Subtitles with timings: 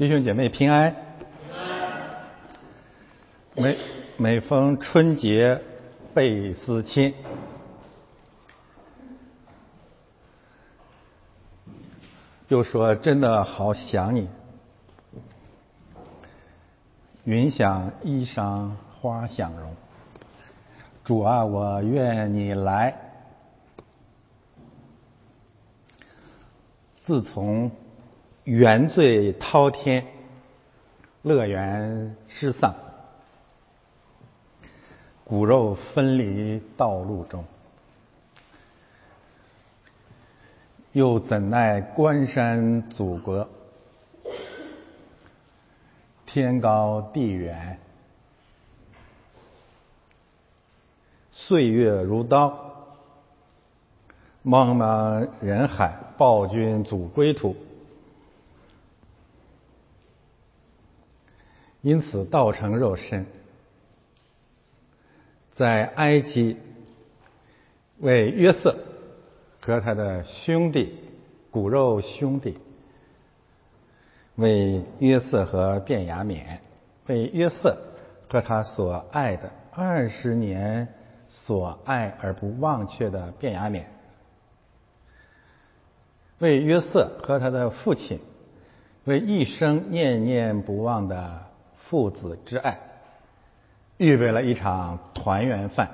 [0.00, 0.96] 弟兄姐妹平安。
[3.54, 3.76] 每
[4.16, 5.60] 每逢春节
[6.14, 7.12] 倍思亲，
[12.48, 14.30] 又说真的好想你。
[17.24, 19.76] 云想衣裳花想容，
[21.04, 22.98] 主啊，我愿你来。
[27.04, 27.70] 自从
[28.52, 30.08] 原罪滔天，
[31.22, 32.74] 乐园失丧，
[35.22, 37.44] 骨肉分离道路中，
[40.90, 43.48] 又怎奈关山阻隔，
[46.26, 47.78] 天高地远，
[51.30, 52.66] 岁月如刀。
[54.42, 57.54] 茫茫人海，暴君阻归途。
[61.82, 63.26] 因此，道成肉身，
[65.52, 66.58] 在埃及
[67.98, 68.76] 为约瑟
[69.60, 70.94] 和他的兄弟
[71.50, 72.58] 骨肉兄弟，
[74.36, 76.58] 为约瑟和卞雅勉，
[77.06, 77.76] 为约瑟
[78.28, 80.88] 和他所爱的二十年
[81.28, 83.84] 所爱而不忘却的卞雅勉。
[86.38, 88.20] 为约瑟和他的父亲，
[89.04, 91.49] 为一生念念不忘的
[91.90, 92.78] 父子之爱，
[93.96, 95.90] 预备了一场团圆饭。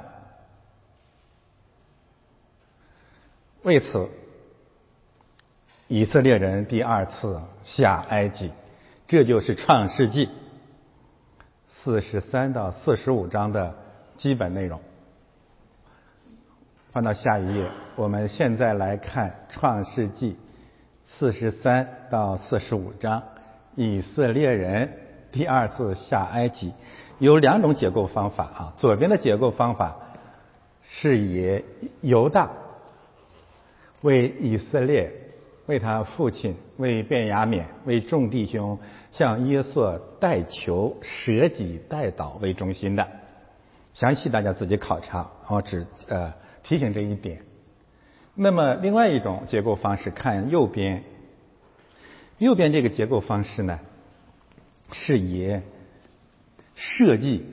[3.62, 4.10] 为此，
[5.88, 8.52] 以色列人第二次下埃及，
[9.08, 10.28] 这就是创世纪
[11.66, 13.74] 四十三到四十五章的
[14.18, 14.78] 基本内容。
[16.92, 20.34] 翻到下一页，我们现在来看《创世纪》
[21.06, 23.22] 四十三到四十五章，
[23.74, 25.05] 以色列人
[25.36, 26.72] 第二次下埃及，
[27.18, 28.74] 有两种解构方法啊。
[28.78, 29.94] 左边的解构方法
[30.82, 31.62] 是以
[32.00, 32.50] 犹大
[34.00, 35.12] 为以色列、
[35.66, 38.78] 为他父亲、为便雅悯、为众弟兄
[39.12, 43.06] 向耶稣代求、舍己代祷为中心的。
[43.92, 46.32] 详细大家自己考察，我只呃。
[46.62, 47.42] 提醒这一点。
[48.34, 51.04] 那么，另外一种结构方式，看右边。
[52.38, 53.78] 右边这个结构方式呢，
[54.92, 55.60] 是以
[56.74, 57.44] 设计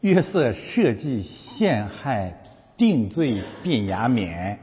[0.00, 2.42] 约瑟设计陷害
[2.76, 4.58] 定罪卞雅冕，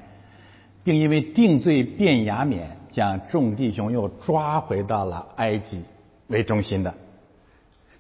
[0.84, 5.84] 并因为定罪卞雅冕，将众弟兄又抓回到了埃及
[6.28, 6.94] 为中心的。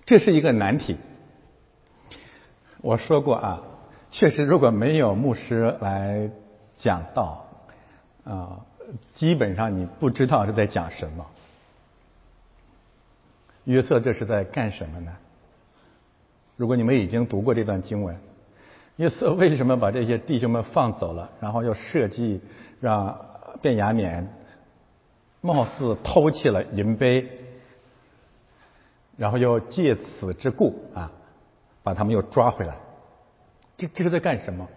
[0.06, 0.98] 这是一个难题。
[2.82, 3.64] 我说过啊。
[4.14, 6.30] 确实，如果没有牧师来
[6.78, 7.46] 讲道，
[8.26, 8.60] 啊，
[9.14, 11.26] 基本上你不知道是在讲什么。
[13.66, 15.12] 约瑟这是在干什么呢？
[16.58, 18.18] 如果你们已经读过这段经文，
[18.98, 22.42] 约瑟为什么把这些弟兄们放走了，然后又设计
[22.80, 23.26] 让
[23.62, 24.28] 卞雅冕
[25.42, 27.30] 貌似偷窃了银杯，
[29.18, 31.12] 然后又借此之故啊，
[31.84, 32.76] 把他们又抓回来？
[33.78, 34.68] 这这是在干什么？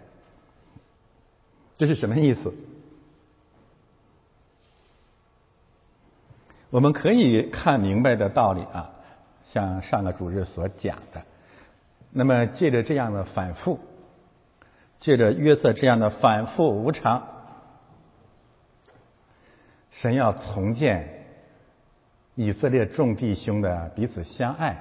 [1.76, 2.52] 这是什么意思？
[6.74, 8.90] 我们可以看明白的道理啊，
[9.52, 11.22] 像上个主日所讲的。
[12.10, 13.78] 那么借着这样的反复，
[14.98, 17.28] 借着约瑟这样的反复无常，
[19.92, 21.26] 神要重建
[22.34, 24.76] 以色列众弟兄的彼此相爱，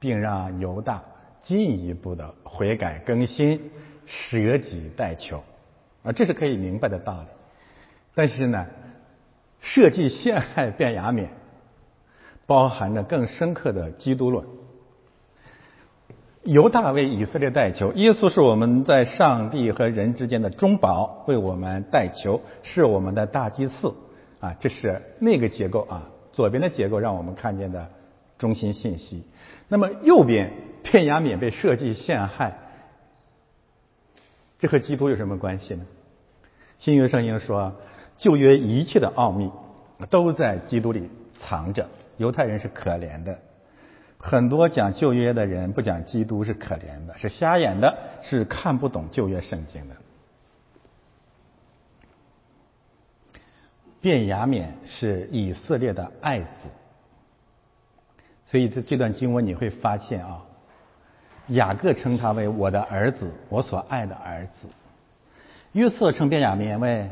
[0.00, 1.04] 并让犹大。
[1.42, 3.70] 进一步的悔改更新，
[4.06, 5.44] 舍己代求，
[6.02, 7.28] 啊，这是可以明白的道理。
[8.12, 8.66] 但是呢，
[9.62, 11.28] 设计陷害卞雅勉，
[12.44, 14.44] 包含着更深刻的基督论。
[16.42, 23.94] 犹大为以色列代求，耶稣是我们在上帝和人之间的中保，为我们代求，是我们的大祭司。
[24.40, 27.88] 啊，这是那个结构啊，左边的结构让我们看见的
[28.36, 29.22] 中心信息。
[29.68, 30.52] 那么右边。
[30.84, 32.58] 卞雅敏被设计陷害，
[34.58, 35.86] 这和基督有什么关系呢？
[36.80, 37.76] 新约圣经说，
[38.22, 39.50] 旧约一切的奥秘
[40.08, 41.10] 都在基督里
[41.40, 41.88] 藏着。
[42.18, 43.36] 犹太人是可怜的，
[44.16, 49.96] 很多讲旧约的人不讲基督是可怜的，是瞎眼的，是看不懂旧约圣经的。
[54.00, 56.46] 卞雅敏是以色列的爱子，
[58.46, 60.44] 所以这这段经文你会发现啊。
[61.48, 64.68] 雅各称他为我的儿子，我所爱的儿子。
[65.72, 67.10] 约瑟称卞雅明为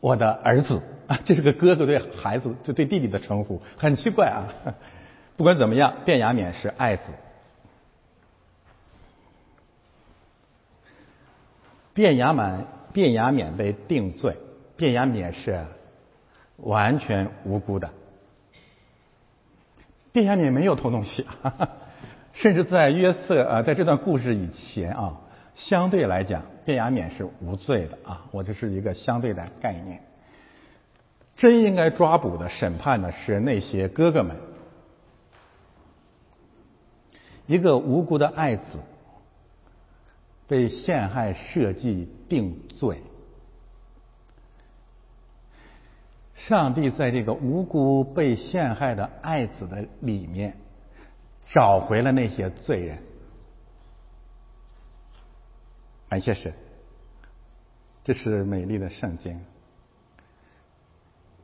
[0.00, 4.74] 我的儿子啊， 这是个哥哥对孩子就对弟弟的称呼，很奇怪啊。
[5.36, 7.02] 不管怎么样，卞雅勉是爱子。
[11.94, 14.36] 卞雅满、卞雅勉被定罪，
[14.76, 15.64] 卞雅勉是
[16.56, 17.90] 完全无辜的。
[20.12, 21.26] 卞雅勉没有偷东西，
[22.32, 25.20] 甚至在约瑟啊，在这段故事以前啊，
[25.54, 28.26] 相对来讲，卞雅勉是无罪的啊。
[28.32, 30.02] 我这是一个相对的概念。
[31.36, 34.36] 真应该抓捕的、审判的是那些哥哥们。
[37.46, 38.80] 一个无辜的爱子
[40.48, 43.00] 被陷害、设计、定罪，
[46.34, 50.56] 上帝在这个无辜被陷害的爱子的里面
[51.52, 52.98] 找回了那些罪人。
[56.08, 56.52] 感谢神，
[58.04, 59.40] 这是美丽的圣经。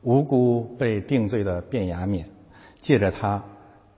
[0.01, 2.25] 无辜被定罪的便雅敏，
[2.81, 3.43] 借着他，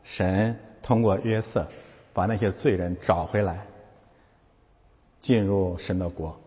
[0.03, 1.67] 神通过约瑟
[2.13, 3.65] 把那些罪人找回来，
[5.21, 6.39] 进入神的国。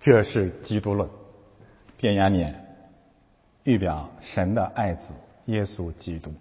[0.00, 1.08] 这是基督论，
[1.96, 2.52] 便雅敏
[3.62, 5.08] 预表神的爱子
[5.46, 6.32] 耶稣基督。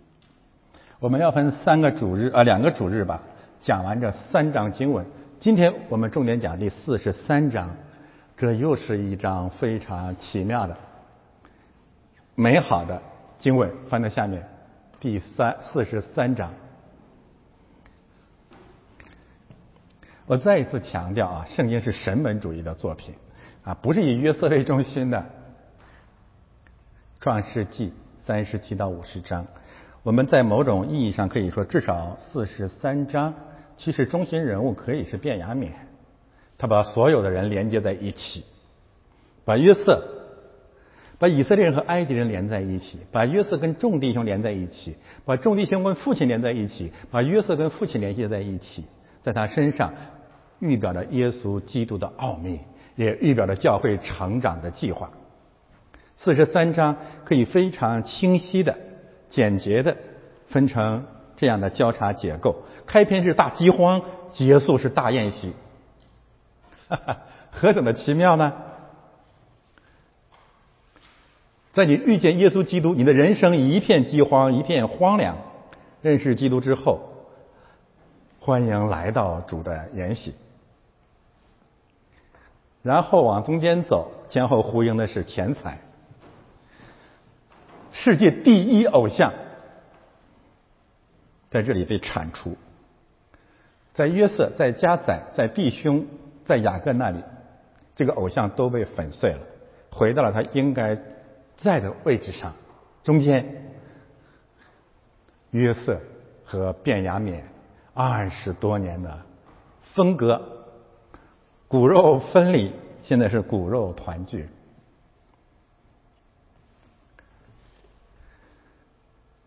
[1.00, 3.22] 我们要分三个主日啊，两个主日吧，
[3.62, 5.06] 讲完这三章经文。
[5.40, 7.70] 今天我们重点讲第四十三章，
[8.38, 10.76] 这又是一章非常奇妙的。
[12.34, 13.00] 美好的
[13.38, 14.44] 经文翻到下面，
[15.00, 16.52] 第三四十三章。
[20.26, 23.14] 我再一次强调啊，圣经是神本主义的作品
[23.64, 25.24] 啊，不是以约瑟为中心的。
[27.22, 29.46] 创世纪三十七到五十章，
[30.02, 33.36] 我们在某种意义上可以说，至少四十三章，
[33.78, 35.72] 其实中心人物可以是卞雅敏，
[36.58, 38.44] 他把所有的人连接在一起，
[39.46, 40.16] 把约瑟。
[41.20, 44.96] 把以色列人和埃及人连在一起，把约瑟跟众弟兄连在一起，
[45.26, 48.86] 把众弟兄跟父亲连在一起，把约瑟跟父亲联系在一起，
[49.24, 49.96] 在他身上
[50.60, 52.60] 预表着耶稣基督的奥秘，
[52.96, 55.10] 也预表着教会成长的计划。
[56.18, 58.78] 四十三章可以非常清晰的、
[59.32, 59.98] 简洁的
[60.50, 62.58] 分成这样的交叉结构：
[62.88, 64.02] 开篇是大饥荒，
[64.32, 65.54] 结束是大宴席。
[67.52, 68.54] 何等的奇妙呢？
[71.74, 75.38] 在你遇见耶稣基督，你的人生一片饥荒，一片荒凉。
[76.02, 77.02] 认识基督之后，
[78.40, 80.34] 欢迎来到主的筵席。
[82.84, 85.82] 然后往中间走，前后呼应的是钱财。
[87.92, 89.34] 世界第一偶像
[91.50, 92.56] 在这里被铲除，
[93.98, 96.06] 在约瑟、在加载、在弟兄、
[96.46, 97.24] 在雅各那里，
[97.96, 99.40] 这个偶像都被粉碎了，
[99.90, 101.02] 回到了他应该。
[101.60, 102.54] 在的位置上，
[103.04, 103.74] 中间
[105.50, 106.00] 约瑟
[106.46, 107.42] 和卞雅敏
[107.96, 109.22] 二十多年的
[109.96, 110.68] 分割，
[111.68, 114.48] 骨肉分离，现在是骨肉团聚。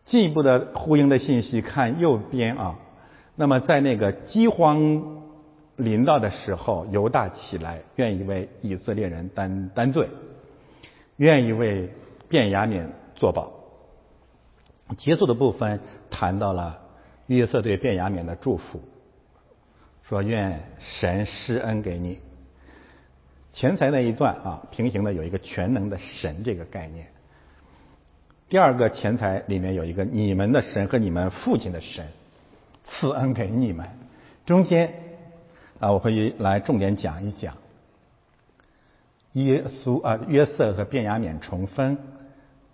[0.07, 2.77] 进一步的呼应的信息，看右边啊。
[3.41, 5.23] 那么在那个饥荒
[5.77, 10.11] 临到的时候，犹大起来，愿意为以色列人担担罪。
[11.17, 11.89] 愿意为
[12.29, 13.51] 卞雅敏作保。
[14.99, 15.81] 结束的部分
[16.11, 16.79] 谈到了
[17.29, 18.79] 约瑟对卞雅敏的祝福，
[20.03, 22.19] 说愿神施恩给你。
[23.55, 27.07] 钱财那一段啊，平行的有一个全能的神这个概念。
[28.51, 32.05] 第二个钱财里面有一个你们的神和你们父亲的神
[32.85, 33.89] 赐恩给你们。
[34.47, 34.93] 中间
[35.79, 37.55] 啊，我会来重点讲一讲。
[39.35, 41.99] 耶稣啊，约瑟和卞雅敏重分，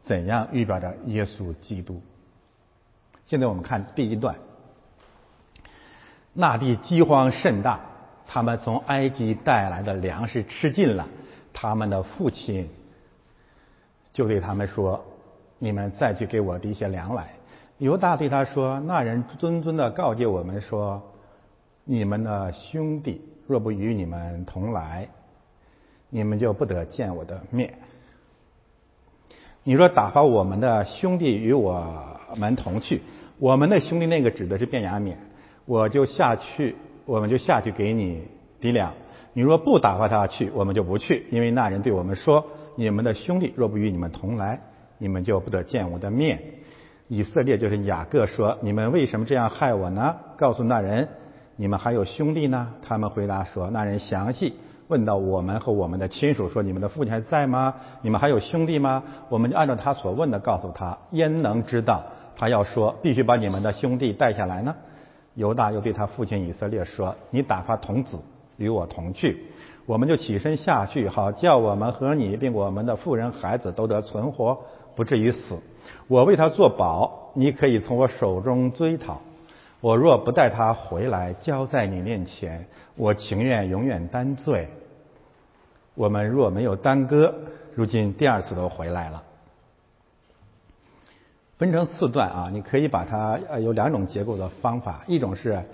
[0.02, 2.00] 怎样预表着耶稣基督？
[3.26, 4.36] 现在我们看第一段，
[6.32, 7.80] 那地饥荒甚大，
[8.26, 11.06] 他们从埃及带来的粮食吃尽了，
[11.52, 12.70] 他们的父亲
[14.12, 15.04] 就对他们说
[15.58, 17.34] ：“你们再去给我提些粮来。”
[17.78, 21.02] 犹大对他说：“那人谆谆的告诫我们说，
[21.85, 25.09] 你们的兄弟若不与你们同来。”
[26.09, 27.75] 你们就不得见我的面。
[29.64, 33.02] 你说打发我们的兄弟与我们同去，
[33.40, 35.16] 我们的兄弟那个指的是卞雅敏，
[35.64, 38.23] 我就下去，我们就下去给你
[38.61, 38.95] 抵粮。
[39.33, 44.61] 你若不打发他去，我们就不去，因为那人对我们说：你们的兄弟若不与你们同来，
[44.99, 46.40] 你们就不得见我的面。
[47.08, 50.16] 以色列就是雅各说：你们为什么这样害我呢？
[50.36, 51.08] 告诉那人，
[51.56, 52.68] 你们还有兄弟呢？
[52.82, 54.54] 他们回答说：那人详细。
[54.88, 57.75] 问到我们和我们的亲属说：“你们的父亲还在吗？
[58.02, 62.04] 你们还有兄弟吗？”我们就按照他所问的告诉他：“焉能知道
[62.36, 64.75] 他要说必须把你们的兄弟带下来呢？
[65.34, 68.16] 犹大又对他父亲以色列说：“你打发童子
[68.56, 69.44] 与我同去，
[69.86, 74.56] 我们就起身下去，好叫我们和你并我们的妇人孩子都得存活，
[74.94, 75.58] 不至于死。
[76.08, 79.20] 我为他做保，你可以从我手中追讨。
[79.80, 82.66] 我若不带他回来交在你面前，
[82.96, 84.68] 我情愿永远担罪。
[85.94, 87.34] 我们若没有耽搁，
[87.74, 89.22] 如今第二次都回来了。”
[91.58, 95.64] 分成四段啊，你可以把它呃有两种结构的方法，一种是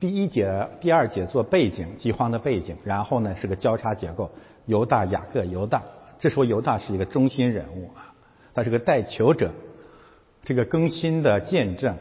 [0.00, 4.30] 第一节、第二节做背景，饥荒的背景，然后呢是个交叉结构，
[4.64, 5.82] 犹大、雅各、犹大，
[6.18, 8.11] 这时候犹大是一个中心人物啊，
[8.54, 9.52] 他是个带球者，
[10.44, 11.96] 这个更新的见证。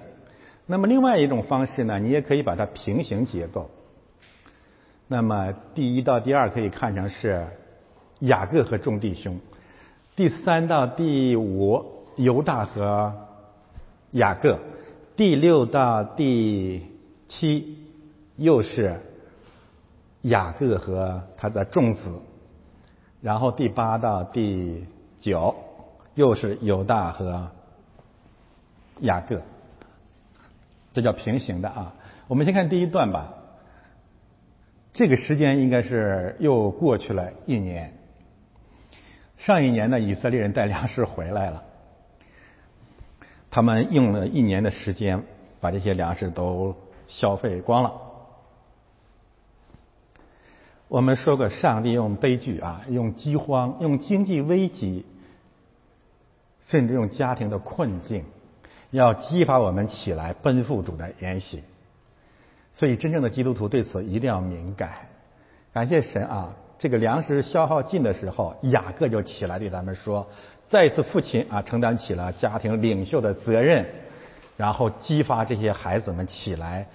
[0.65, 3.69] 那么另外一种方式呢，你也可以把它平行结构，
[5.07, 7.47] 那么第一到第二可以看成是
[8.19, 9.39] 雅各和众弟兄，
[10.15, 11.99] 第三到第五。
[12.17, 13.13] 犹大和
[14.11, 14.59] 雅各，
[15.15, 16.85] 第六到第
[17.29, 17.77] 七
[18.35, 18.99] 又是
[20.23, 22.01] 雅各和他的众子，
[23.21, 24.85] 然后第八到第
[25.21, 25.55] 九
[26.21, 27.49] 又是犹大和
[28.99, 29.41] 雅各，
[30.93, 31.95] 这叫平行的啊。
[32.27, 33.33] 我们先看第一段吧，
[34.93, 37.97] 这个时间应该是又过去了一年。
[39.39, 41.63] 上一年呢，以色列人带粮食回来了。
[43.49, 45.23] 他们用了一年的时间，
[45.59, 46.75] 把这些粮食都
[47.07, 47.95] 消费光了。
[50.87, 55.03] 我们说过，上帝用悲剧啊，用饥荒，用经济危机，
[56.71, 58.23] 甚至用家庭的困境，
[58.91, 61.61] 要激发我们起来奔赴主的筵席。
[62.73, 64.91] 所以，真正的基督徒对此一定要敏感。
[65.73, 66.55] 感谢神啊！
[66.79, 70.25] 这个粮食消耗尽的时候，雅各就起来对咱们说。
[70.69, 73.85] 再一次，父亲啊承担起了家庭领袖的责任，
[74.55, 76.87] 然后激发这些孩子们起来，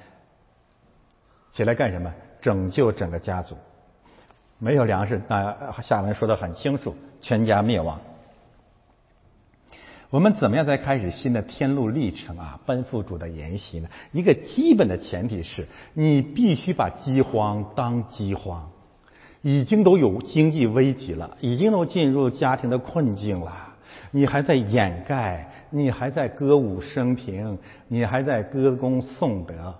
[1.53, 2.11] 起来干什么？
[2.41, 3.59] 拯救整个家族。
[4.59, 8.01] 没有粮食，那下文说的很清楚，全家灭亡。
[10.17, 12.59] 我们怎么样才开始新的天路历程啊？
[12.65, 13.89] 奔赴主的筵席呢？
[14.13, 18.71] 一个基本的前提是你必须把饥荒当饥荒，
[19.43, 23.75] 已经都有经济危机了，已经都进入家庭的困境了。
[24.11, 29.75] 你还在掩盖，你还在歌舞升平，你还在歌功颂德，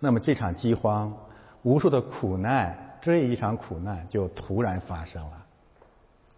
[0.00, 1.14] 那么这场饥荒，
[1.60, 5.44] 无数的苦难，这一场苦难就突然发生了，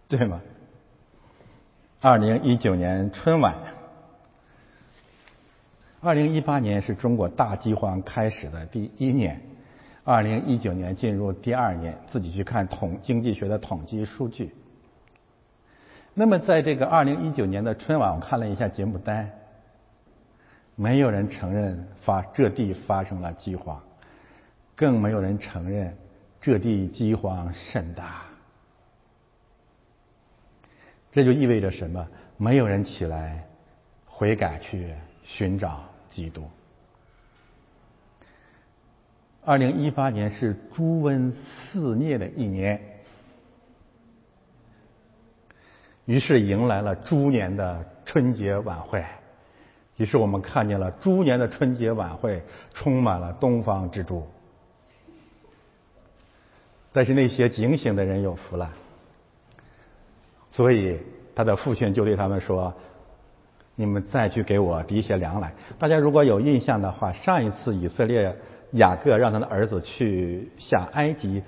[0.09, 0.41] 对吗？
[1.99, 3.55] 二零一九年春晚，
[5.99, 9.41] 二零一八年是中国大饥荒开始的第一年，
[10.03, 14.53] 二零一九年进入第二年，自己去看统经济学的统计数据。
[16.13, 19.31] 那么，在这个二零一九年的春晚，我看了一下节目单，
[20.75, 23.81] 没有人承认发这地发生了饥荒，
[24.75, 25.97] 更没有人承认
[26.39, 28.26] 这地饥荒甚大。
[31.17, 32.07] 这就意味着什么？
[32.37, 33.47] 没有人起来
[34.05, 34.93] 悔改去
[35.23, 36.47] 寻找基督。
[39.43, 42.79] 二零一八年是猪瘟肆虐的一年。
[46.05, 49.03] 于是迎来了猪年的春节晚会，
[49.95, 52.43] 于是我们看见了猪年的春节晚会
[52.75, 54.27] 充满了东方之珠。
[56.93, 58.71] 但是那些警醒的人有福了，
[60.51, 60.99] 所以
[61.35, 62.73] 他的父亲就对他们说
[63.75, 68.35] ：“你们再去给我提些粮来。”大家如果有印象的话，上一次以色列
[68.71, 71.43] 雅各让他的儿子去下埃及。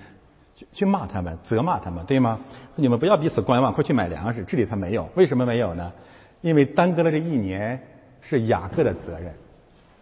[0.56, 2.42] 去去骂他们，责骂他们，对吗？
[2.76, 4.44] 你们不要彼此观望，快去买粮食。
[4.44, 5.94] 这里他没有，为什么没有呢？
[6.42, 7.82] 因为耽搁了这一年
[8.20, 9.34] 是雅各的责任，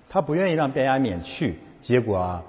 [0.09, 2.41] 他不愿意让便雅悯去，结果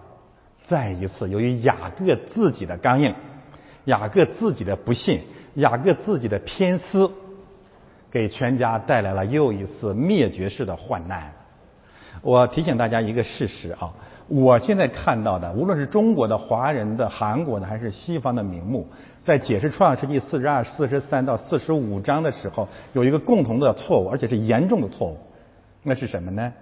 [0.67, 3.15] 再一次由于雅各自己的刚硬，
[3.89, 5.23] 雅各自己的不信，
[5.55, 7.11] 雅各自己的偏私，
[8.11, 11.33] 给全家带来了又一次灭绝式的患难。
[12.21, 13.95] 我提醒大家一个事实啊。
[14.27, 18.87] 我现在看到的，无论是中国的华人的、韩国的，还是西方的名目，
[19.25, 25.17] 在解释创世纪四十二、四十三到四十五章的时候，有一个共同的错误，而且是严重的错误。
[25.83, 26.53] 那是什么呢？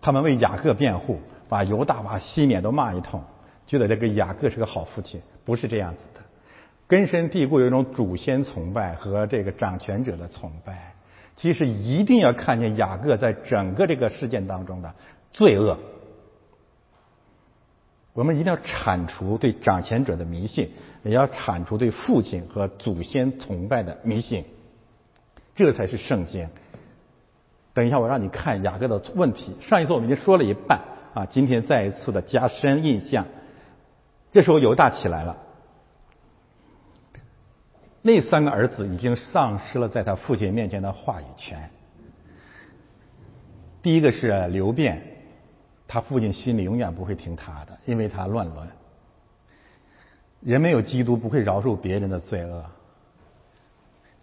[0.00, 1.18] 他们为雅各辩护，
[1.48, 3.20] 把犹大、把西缅都骂一通，
[3.66, 6.20] 觉得这个雅各是个好父亲，不是这样子的。
[6.88, 10.94] 根深蒂固有一种祖先崇拜和这个掌权者的崇拜。
[11.36, 14.94] 其实一定要看见雅各在整个这个事件当中的
[15.30, 15.78] 罪恶。
[18.14, 20.70] 我们一定要铲除对掌权者的迷信，
[21.04, 24.44] 也要铲除对父亲和祖先崇拜的迷信，
[25.54, 26.48] 这才是圣经
[27.74, 29.54] 等一下，我让你看雅各的问题。
[29.60, 30.80] 上一次我们已经说了一半
[31.14, 33.26] 啊，今天再一次的加深印象。
[34.32, 35.36] 这时候犹大起来了，
[38.08, 41.68] 那三个儿子已经丧失了在他父亲面前的话语权。
[43.82, 45.02] 第一个是刘辩，
[45.86, 48.66] 他父亲心里永远不会听他的，因为他乱伦。
[50.40, 52.64] 人没有基督，不会饶恕别人的罪恶。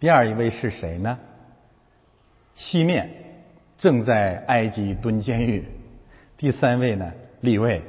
[0.00, 1.16] 第二一位是谁呢？
[2.56, 3.08] 西面。
[3.78, 5.62] 正在埃及蹲监狱。
[6.36, 7.82] 第三位呢，立位，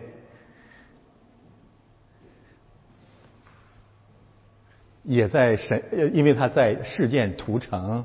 [5.07, 8.03] 也在神，因为他在事件屠城，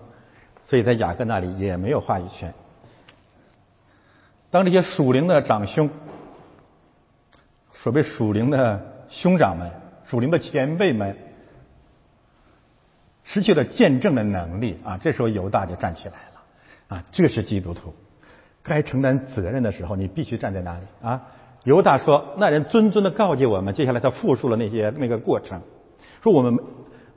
[0.62, 2.54] 所以在雅各那里也没有话语权。
[4.50, 5.90] 当这些属灵的长兄，
[7.75, 9.73] 所谓属灵的兄长们、
[10.06, 11.16] 属灵的前辈们，
[13.25, 16.97] 失去了见证的能力啊，这时候犹大就站起来了。
[16.97, 17.92] 啊，这是基督徒，
[18.62, 21.23] 该承担责任的时候，你必须站在哪里啊？
[21.64, 25.62] 犹大说：“那人谆谆的告诫我们。”接下来他复述了那些那个过程，
[26.23, 26.59] 说我们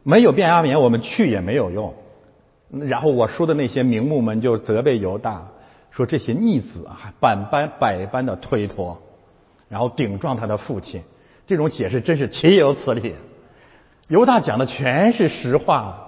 [0.07, 1.95] 没有变压棉，我们去也没有用。
[2.69, 5.47] 然后我说的那些名目们就责备犹大，
[5.89, 9.01] 说这些逆子啊，百般百般的推脱，
[9.67, 11.01] 然后顶撞他的父亲。
[11.47, 13.15] 这种解释真是岂有此理！
[14.07, 16.03] 犹大讲的全是实话。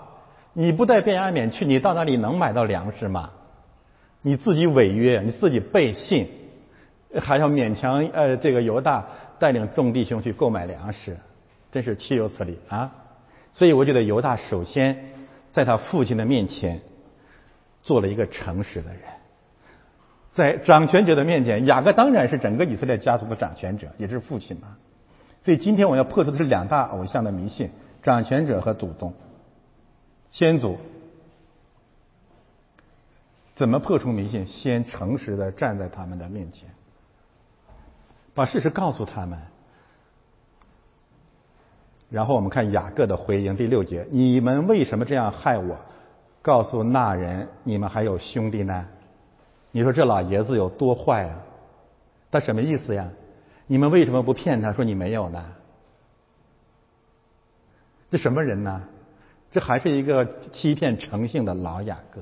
[0.54, 3.32] 你不带变压棉去，你到那里能买到粮食吗？
[4.22, 6.28] 你自己违约，你自己背信，
[7.20, 9.08] 还要勉强呃这个犹大
[9.40, 11.18] 带领众弟兄去购买粮食，
[11.72, 12.92] 真是岂有此理啊！
[13.58, 15.10] 所以我觉得犹大首先
[15.52, 16.82] 在他父亲的面前
[17.82, 19.02] 做了一个诚实的人，
[20.32, 24.78] 在掌权者的面前，雅各当然是整个以色列家族的掌权者，也就是父亲嘛。
[25.42, 27.72] 所以今天我要破除的是两大偶像的迷信：
[28.04, 29.16] 掌权者和祖宗、
[30.30, 30.78] 先祖。
[33.56, 34.46] 怎么破除迷信？
[34.46, 36.70] 先诚实的站在他们的面前，
[38.36, 39.40] 把事实告诉他们。
[42.10, 45.78] 然后我们看雅各的回应，第六节：你们为什么这样害我？
[46.42, 48.86] 告诉那人，你们还有兄弟呢？
[49.72, 51.38] 你说这老爷子有多坏啊？
[52.32, 53.10] 他什么意思呀？
[53.68, 55.44] 你们为什么不骗他说你没有呢？
[58.10, 58.82] 这什么人呢？
[59.52, 62.22] 这还是一个欺骗诚信的老雅各。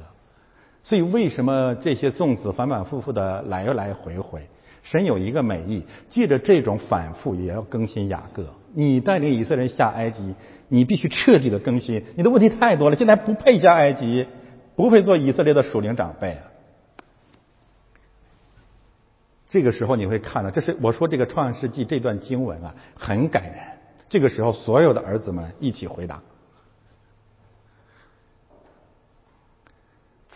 [0.84, 4.48] 所以，为什么这些粽子反反复复的来来回回？
[4.82, 8.48] 神有一个美意，借着这种反复，也要更新雅各。
[8.75, 10.35] 你带领以色列人下埃及，
[10.67, 12.03] 你必须彻底的更新。
[12.15, 14.27] 你的问题太多了，现在不配下埃及，
[14.75, 16.51] 不配做以色列的属灵长辈啊！
[19.47, 23.53] 这个时候你会看到，这是我说这个创世纪这段经文啊，很感人。
[24.09, 26.21] 这个时候，所有的儿子们一起回答。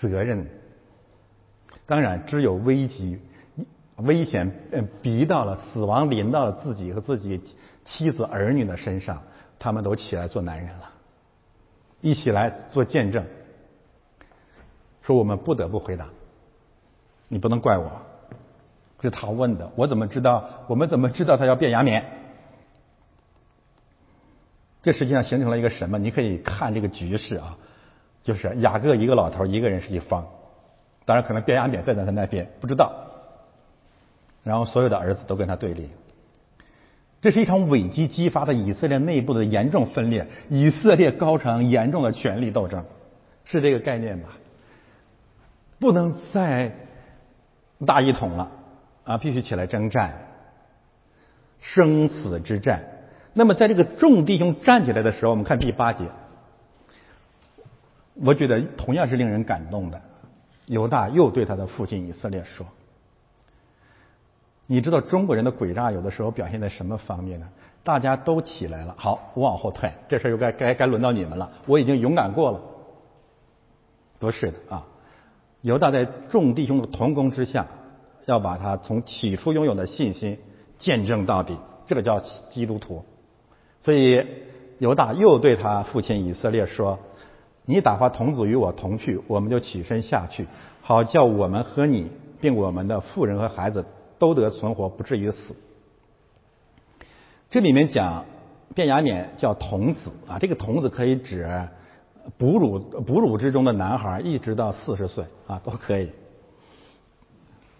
[0.01, 0.47] 责任，
[1.85, 3.19] 当然，只有危机、
[3.97, 7.41] 危险嗯逼到了，死亡临到了自己和自己
[7.89, 9.21] 妻子儿女的身上，
[9.57, 10.89] 他们都起来做男人了，
[12.01, 13.25] 一起来做见证，
[15.01, 16.07] 说我们不得不回答，
[17.27, 17.91] 你不能怪我，
[19.01, 20.49] 是他问的，我怎么知道？
[20.67, 22.05] 我们怎么知道他要变牙冕？
[24.81, 25.97] 这实际上形成了一个什么？
[25.97, 27.57] 你可以看这个局势啊。
[28.21, 30.27] 就是雅各一个老头，一个人是一方，
[31.05, 32.93] 当然可能变雅冕站在他那边，不知道。
[34.43, 35.89] 然后所有的儿子都跟他对立，
[37.21, 42.85] 这是一场危机激发的以色列内部的严重分裂，以色列高层严重的权力斗争，
[43.43, 44.29] 是这个概念吧？
[45.79, 46.75] 不能再
[47.85, 48.51] 大一统了
[49.03, 49.17] 啊！
[49.17, 50.13] 必须起来征战，
[51.59, 52.83] 生死之战。
[53.33, 56.05] 那么在这个众弟兄站起来的时候，我们看第八节。
[58.15, 60.01] 我觉得同样是令人感动的。
[60.65, 62.65] 犹大又对他的父亲以色列说
[64.71, 67.49] ：“你知道中国人的诡诈有的时候表现在什么方面呢？
[67.83, 71.51] 大家都起来了，好，我往后退，这事又该该该轮到你们了。
[71.65, 72.61] 我已经勇敢过了。
[74.19, 74.85] 不是的啊，
[75.61, 77.65] 犹大在众弟兄的同工之下，
[78.27, 80.37] 要把他从起初拥有的信心
[80.77, 82.19] 见证到底，这个叫
[82.51, 83.03] 基督徒。
[83.81, 84.23] 所以
[84.77, 86.99] 犹大又对他父亲以色列说。”
[87.65, 90.47] 你打发童子与我同去，我们就起身下去，
[90.81, 92.09] 好叫我们和你，
[92.41, 93.85] 并我们的妇人和孩子
[94.19, 95.55] 都得存活，不至于死。
[97.49, 98.25] 这里面讲
[98.75, 101.67] 卞雅勉叫童子啊，这个童子可以指
[102.37, 106.11] 哺乳哺乳之中的男孩，一直到四十岁啊都可以。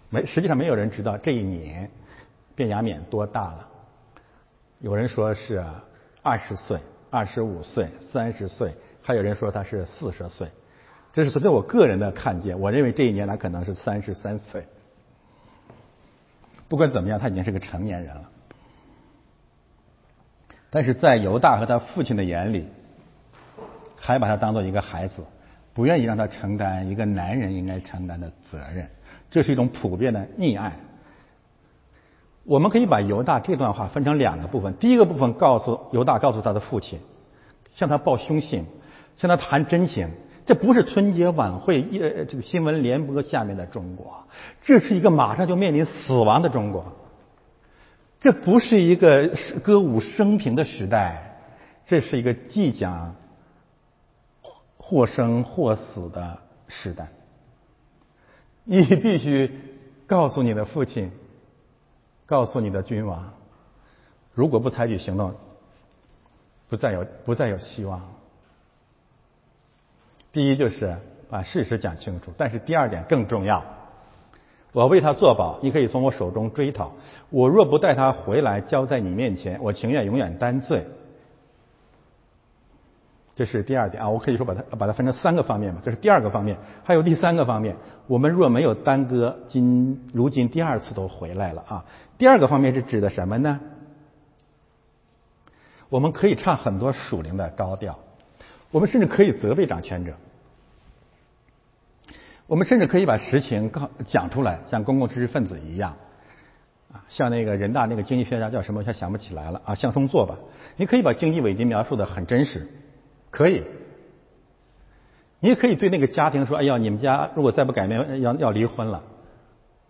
[0.08, 1.88] 没，实际上没有人知道这一年
[2.56, 3.68] 卞雅勉多大了。
[4.80, 5.64] 有人说是
[6.22, 8.74] 二十岁、二十五岁、三十岁。
[9.02, 10.48] 还有人说他是四十岁，
[11.12, 14.66] 这是随着我个人的看见，我认为这一年他可能是三十三岁。
[16.70, 18.30] 不管怎么样，他已经是个成年人了。
[20.70, 22.68] 但是在犹大和他父亲的眼里，
[23.96, 25.16] 还把他当做一个孩子，
[25.74, 28.88] 不愿意让他承担一个男人应该承担的责任。
[29.32, 30.76] 这是一种普遍的溺爱。
[32.44, 34.72] 我们可以把犹大这段话分成两个部分。
[34.74, 37.00] 第一个部分告诉犹大，告诉他的父亲，
[37.74, 38.64] 向他报凶信，
[39.16, 40.08] 向他谈真情。
[40.50, 44.24] 这不是春节晚会，呃，这个新闻联播下面的中国，
[44.62, 46.92] 这是一个马上就面临死亡的中国。
[48.18, 49.28] 这不是一个
[49.62, 51.38] 歌舞升平的时代，
[51.86, 53.14] 这是一个即将
[54.76, 57.06] 或生或死的时代。
[58.64, 59.56] 你必须
[60.08, 61.12] 告诉你的父亲，
[62.26, 63.34] 告诉你的君王，
[64.34, 65.32] 如果不采取行动，
[66.68, 68.02] 不再有不再有希望。
[70.32, 70.96] 第一就是
[71.28, 73.64] 把事实讲清楚，但是第二点更重要，
[74.72, 76.92] 我为他作保，你可以从我手中追讨。
[77.30, 80.86] 我若不带他回来交在你面前，我情愿永远担罪。
[83.36, 85.80] 这是第二点啊，我可以说把它把它分成三个方面吧。
[85.82, 87.76] 这是第二个方面，还有第三个方面。
[88.06, 91.84] 我们若没有耽搁，今如今第二次都回来了啊。
[92.18, 93.58] 第二个方面是指的什么呢？
[95.88, 97.98] 我们可以唱很多属灵的高调，
[98.70, 100.14] 我们甚至可以责备掌权者，
[102.46, 105.96] 我们甚至可以把实情告讲出来，像公共知识分子一样
[106.92, 108.82] 啊，像那个人大那个经济学家叫什么？
[108.86, 110.36] 我想不起来了啊，向松作吧。
[110.76, 112.66] 你可以把经济危机描述的很真实。
[113.30, 113.62] 可以，
[115.38, 119.04] 你也可以对那个家庭说：“哎呀，你们家如果再不改变，要要离婚了，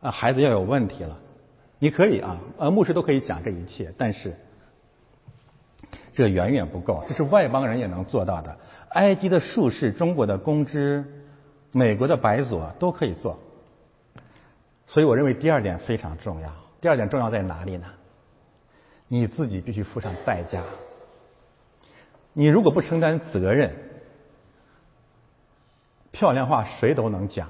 [0.02, 1.18] 啊，孩子要有问题了。”
[1.82, 4.36] 你可以啊，呃，牧师都可以讲这一切，但是
[6.20, 8.54] 这远远不够，这是外邦人也能做到的。
[8.90, 11.02] 埃及的术士、中国的公知、
[11.72, 13.38] 美国的白左都可以做。
[14.86, 16.50] 所以我认为第二点非常重要。
[16.82, 17.86] 第二点重要在哪里呢？
[19.08, 20.62] 你自己必须付上代价。
[22.34, 23.72] 你如果不承担责任，
[26.10, 27.48] 漂亮话谁都能讲。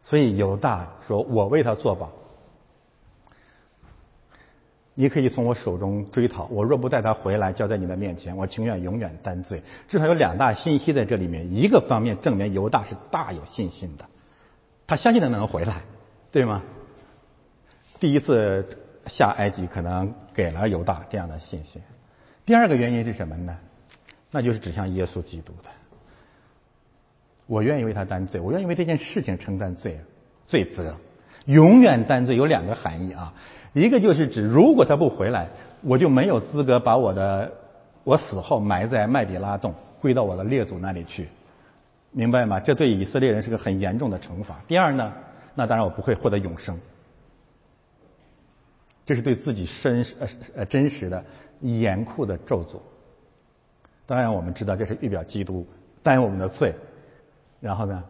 [0.00, 2.10] 所以犹大说：“我为他作保，
[4.98, 6.46] 你可以从我手中追讨。
[6.46, 11.54] 我若不带他回来，交在你的面前，我情愿永远担罪。”至少有两大信息在这里面。
[11.54, 14.06] 一个方面证明犹大是大有信心的，
[14.86, 15.82] 他相信他能回来，
[16.32, 16.62] 对吗？
[18.00, 21.82] 第一次下埃及可能给了犹大这样的信心。
[22.46, 23.58] 第二个原因是什么呢？
[24.30, 25.70] 那就是指向耶稣基督的。
[27.46, 30.00] 我愿意为他担罪，我愿意为这件事情承担罪
[30.46, 30.96] 罪责，
[31.44, 33.34] 永远担罪有两个含义啊，
[33.82, 35.48] 一个就是指如果他不回来，
[35.82, 37.52] 我就没有资格把我的
[38.04, 41.28] 我死后埋在麦比拉洞，归到我的列祖那里去，
[42.10, 42.58] 明白吗？
[42.58, 44.56] 这对以色列人是个很严重的惩罚。
[44.66, 45.12] 第二呢，
[45.54, 46.78] 那当然我不会获得永生，
[49.04, 51.22] 这是对自己真呃呃真实的
[51.60, 52.78] 严酷的咒诅。
[54.06, 55.66] 当然，我们知道这是预表基督
[56.02, 56.74] 担我们的罪，
[57.60, 58.04] 然后呢，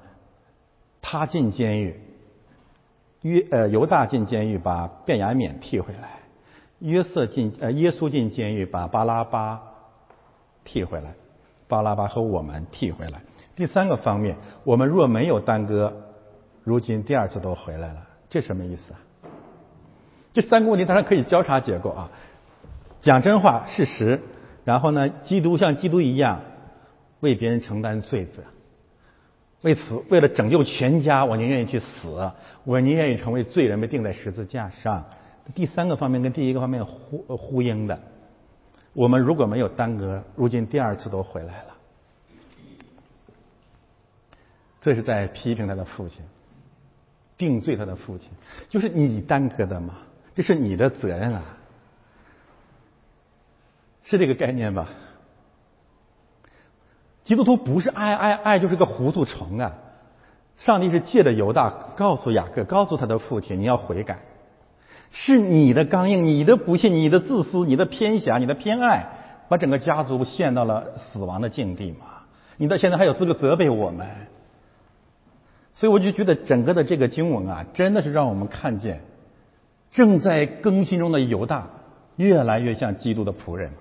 [1.03, 1.99] 他进监狱，
[3.27, 6.21] 约呃犹大进监狱把卞雅免替回来，
[6.79, 9.61] 约瑟进呃耶稣进监狱把巴拉巴
[10.65, 11.15] 替回来，
[11.67, 13.23] 巴拉巴和我们替回来。
[13.57, 15.93] 第三个方面，我们若没有耽搁，
[16.63, 19.01] 如今第二次都回来了，这什么意思啊？
[20.33, 22.11] 这三个问题当然可以交叉结构啊，
[23.01, 24.21] 讲真话，事实。
[24.65, 25.09] 然后呢？
[25.25, 26.41] 基督像基督一样
[27.21, 28.43] 为别人承担罪责，
[29.63, 32.33] 为此为了拯救全家，我宁愿意去死，
[32.65, 35.05] 我宁愿意成为罪人被钉在十字架上。
[35.55, 38.01] 第三个方面跟第一个方面呼呼应的，
[38.93, 41.77] 我们如果没有耽搁，如今第二次都回来了，
[44.81, 46.21] 这是在批评他的父亲，
[47.39, 48.29] 定罪他的父亲，
[48.69, 49.99] 就是你耽搁的嘛，
[50.35, 51.43] 这是你的责任啊。
[54.05, 54.89] 是这个概念吧？
[57.27, 59.73] 基督徒不是爱爱爱，就是个糊涂虫啊！
[60.57, 64.21] 上帝是借着犹大告诉雅各，告诉他的父亲，你要悔改。
[65.11, 69.09] 是你的刚硬，你的不信，你的自私，你的偏狭，你的偏爱，
[69.49, 72.07] 把整个家族陷到了死亡的境地嘛？
[72.59, 74.07] 你到现在还有资格责备我们？
[75.75, 79.01] 所以我就觉得整个的这个经文啊，真的是让我们看见
[79.91, 81.67] 正在更新中的犹大
[82.15, 83.73] 越来越像基督的仆人。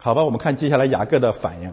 [0.00, 1.72] 好吧，我们看接下来雅各的反应。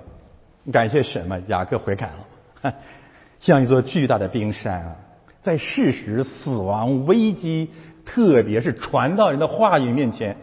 [0.71, 2.73] 感谢神嘛，雅各悔改了，
[3.39, 4.95] 像一座巨大的冰山啊，
[5.43, 7.69] 在事实、死亡、危机，
[8.03, 10.37] 特别是传道人的话语面前，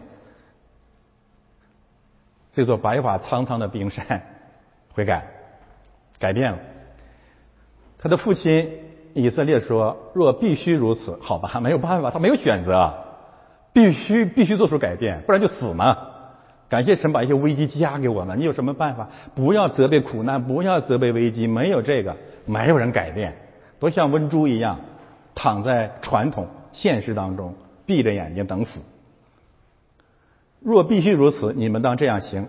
[2.53, 4.23] 这座白发苍苍的冰山
[4.93, 5.27] 悔改，
[6.19, 6.59] 改变了。
[7.99, 8.79] 他的父亲
[9.13, 12.93] 以色列说：“若必须如此，好吧，没有办法，他没有选择，
[13.73, 16.11] 必须必须做出改变，不然就死嘛。”
[16.73, 19.07] 感谢神把一些危机加给我们，你有什么办法？
[19.35, 23.35] 不要责备苦难，不要责备危机，没有这个，没有人改变，
[23.79, 24.79] 都像温猪一样，
[25.35, 27.53] 躺在传统现实当中，
[27.85, 28.79] 闭着眼睛等死。
[30.61, 32.47] 若必须如此，你们当这样行。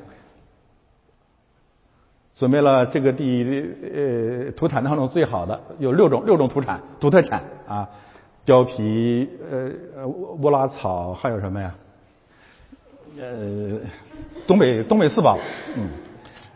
[2.35, 3.45] 准备了这个地
[3.83, 7.91] 呃土产当中最好的，有六种六种土产土特产啊，
[8.47, 11.75] 貂皮呃呃乌拉草还有什么呀？
[13.19, 13.79] 呃，
[14.47, 15.39] 东北东北四宝，
[15.77, 15.89] 嗯，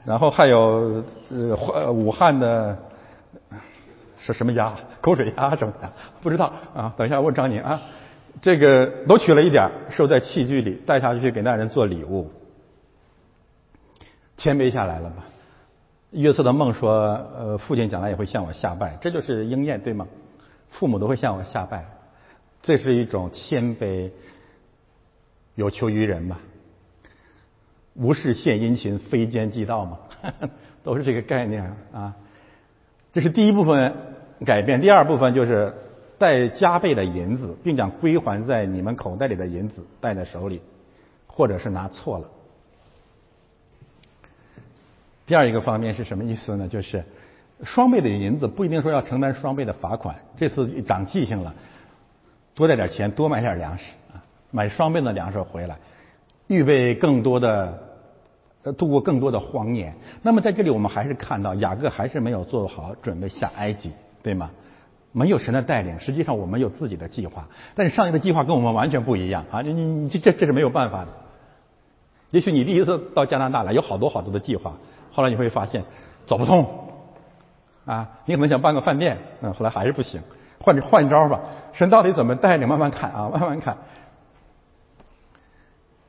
[0.05, 2.77] 然后还有呃武汉的
[4.19, 4.77] 是什么鸭？
[5.01, 5.93] 口水鸭什么的？
[6.21, 7.81] 不知道啊，等一下问张宁啊。
[8.41, 12.31] 这个都取了一点，收在器具里，带下去给那人做礼物。
[14.37, 15.25] 谦卑下来了吧？
[16.11, 20.07] 约瑟的梦说：“呃，父亲将来也会向我下拜。”这就是应验，对吗？
[20.71, 21.85] 父母都会向我下拜，
[22.63, 24.11] 这是一种谦卑，
[25.55, 26.39] 有求于人吧。
[27.95, 29.99] 无事献殷勤，非奸即盗嘛，
[30.85, 32.15] 都是这个概念啊。
[33.13, 33.95] 这是第一部分
[34.45, 35.75] 改变，第二部分就是
[36.19, 40.61] 带加倍的银子，并将归还在你们口袋里的银子带在手里，
[41.27, 42.29] 或者是拿错了。
[45.27, 46.69] 第二一个方面是什么意思呢？
[46.69, 47.05] 就是
[47.65, 50.17] 双倍的银子不一定说要承担双倍的罚款。
[50.37, 51.55] 这次长记性了，
[52.55, 55.77] 多带点钱，多买点粮食啊，买双倍的粮食回来，
[56.49, 57.85] 预备更多的。
[58.65, 59.95] 呃度过更多的荒年。
[60.21, 64.51] 那么在这里，我们还是看到雅各还是没有做好准备下埃及，对吗？
[65.13, 69.63] 没有神的带领，实际上我们有自己的计划，但是上帝的计划跟我们完全不一样啊！
[69.63, 71.09] 你你你这这这是没有办法的。
[72.31, 74.75] 也许你第一次到加拿大来，有好多好多的计划，
[75.13, 75.85] 后来你会发现
[76.27, 76.67] 走不通
[77.87, 78.19] 啊！
[78.27, 80.21] 你可能想办个饭店，嗯，后来还是不行，
[80.61, 81.41] 换换招吧。
[81.73, 82.69] 神到底怎么带领？
[82.69, 83.79] 慢慢看啊，慢慢看。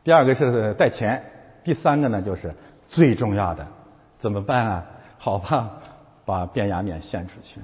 [0.10, 1.24] 第二个是带钱。
[1.64, 2.52] 第三个呢，就是
[2.88, 3.68] 最重要的，
[4.18, 4.86] 怎么办啊？
[5.20, 5.70] 好吧，
[6.26, 7.62] 把便雅悯献出去。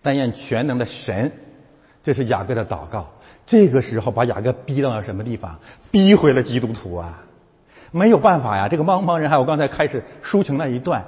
[0.00, 1.32] 但愿全能的神，
[2.04, 3.08] 这是雅各的祷告。
[3.44, 5.58] 这个时候把雅各逼到了什么地方？
[5.90, 7.24] 逼回了基督徒啊！
[7.90, 11.04] 没有办法呀，这个茫茫人海，我刚才开始抒情那一段，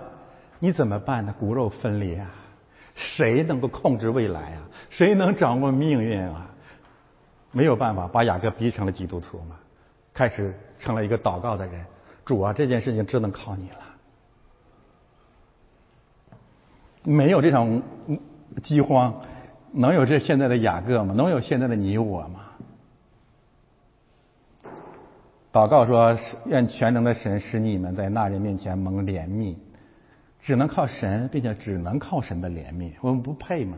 [0.59, 1.33] 你怎么办呢？
[1.39, 2.29] 骨肉分离啊！
[2.97, 4.67] 谁能够控制未来啊？
[4.91, 6.51] 谁能掌握命运啊？
[7.55, 9.57] 没有办法，把雅各逼成了基督徒嘛。
[10.13, 11.85] 开始成了一个祷告的人，
[12.25, 13.77] 主啊，这件事情只能靠你了。
[17.03, 17.83] 没有这场
[18.63, 19.21] 饥荒，
[19.73, 21.15] 能有这现在的雅各吗？
[21.15, 22.41] 能有现在的你我吗？
[25.53, 29.57] 祷告说：愿全能的神使你们在那人面前蒙怜悯，
[30.41, 32.93] 只能靠神，并且只能靠神的怜悯。
[33.01, 33.77] 我们不配吗？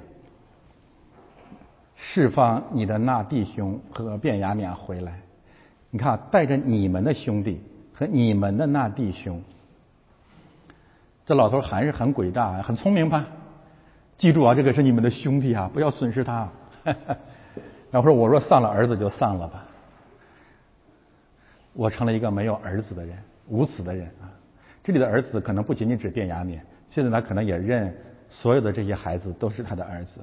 [1.96, 5.18] 释放你的那弟兄和便雅悯回来。
[5.90, 7.60] 你看，带着你们的兄弟
[7.94, 9.42] 和你们的那弟兄，
[11.24, 13.26] 这老头还是很诡诈，很聪明吧？
[14.18, 16.48] 记住啊，这个是你们的兄弟啊，不要损失他。
[17.90, 19.64] 然后说：“我若丧了儿子，就丧了吧。”
[21.72, 23.16] 我成了一个没有儿子的人，
[23.48, 24.28] 无子的人啊。
[24.84, 27.96] 这里的儿子可能不仅仅指卞雅敏，现在他可能也认
[28.28, 30.20] 所有的这些孩子都是他的儿子。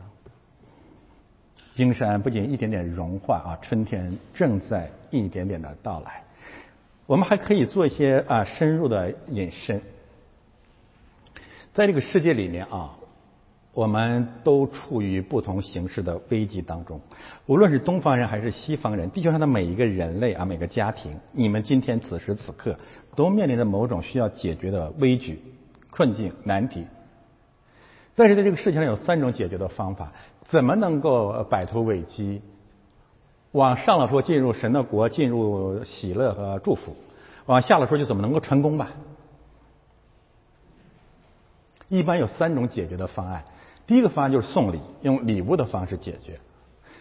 [1.75, 6.23] 冰山不仅一点点融化啊，春天正在一点点的到来。
[7.07, 9.81] 我们还可以做一些啊深入的引申。
[11.73, 12.95] 在这个世界里面啊，
[13.73, 17.01] 我们都处于不同形式的危机当中。
[17.47, 22.77] 无论是东方人还是西方人，地球上的每一个人类啊，每个家庭，你们今天此时此刻
[23.15, 25.41] 都面临着某种需要解决的危局、
[25.89, 26.85] 困境、难题。
[28.15, 30.13] 但是在这个世界上有三种解决的方法。
[30.53, 32.43] 怎么能够摆脱危机？
[33.53, 36.91] 往上了说，进入神的国，进入喜乐和祝福；
[37.47, 38.91] 往下了说，就怎么能够成功吧？
[41.87, 43.45] 一般有三种解决的方案。
[43.87, 46.35] 第一个方案就是送礼，用礼物的方式解决；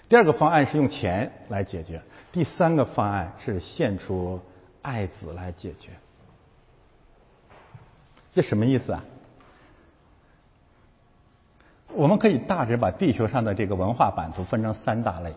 [0.09, 1.99] 第二个方案是用钱来解决；
[2.33, 4.41] 第三个方案是献出
[4.81, 5.91] 爱子来解决。
[8.33, 9.05] 这什么意思啊？
[11.95, 15.33] 我们可以大致把地球上的这个文化版图分成三大类。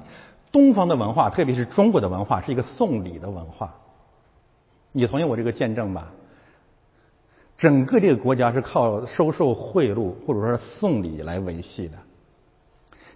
[0.52, 3.76] 东方的文化，特别是中国的文化，是一个送礼的文化。
[4.94, 6.12] 你同意我这个见证吧？
[7.58, 11.98] 整个这个国家是靠收受贿赂或者说送礼来维系的，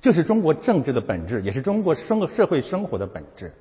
[0.02, 3.54] 这是中国政治的本质，也是中国生社会生活的本质。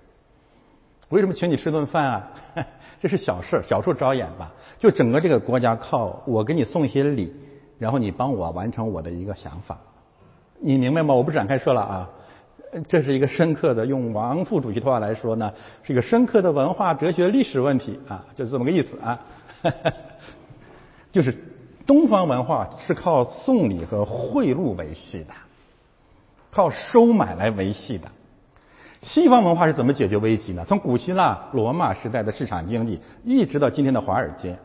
[1.08, 2.30] 为什么请你吃顿饭啊？
[3.00, 4.52] 这是小事，小处招眼吧。
[4.78, 7.34] 就整个这个国家靠我给你送一些礼，
[7.78, 9.78] 然后你帮我完成我的一个想法，
[10.60, 11.14] 你明白吗？
[11.14, 12.10] 我不展开说了啊。
[12.86, 15.50] 这是一个深刻的，用王副主席的话来说呢，
[15.82, 19.18] 是一个深刻的文化、哲学、历史问题啊，就是这么个意思啊。
[21.10, 21.34] 就是
[21.86, 25.32] 东方文化是靠送礼和贿赂维系的，
[26.50, 28.08] 靠收买来维系的。
[29.00, 30.66] 西方文化是怎么解决危机呢？
[30.68, 34.58] 从古希腊、罗马时代的市场经济，一直到今天的华尔街，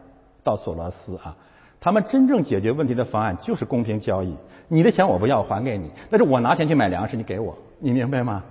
[0.43, 1.37] 到索罗斯啊，
[1.83, 4.37] 他们真正解决问题的方案就是公平交易。
[4.69, 8.41] 你的钱我不要，还给你，但是我拿钱去买粮食，你给我，你明白吗？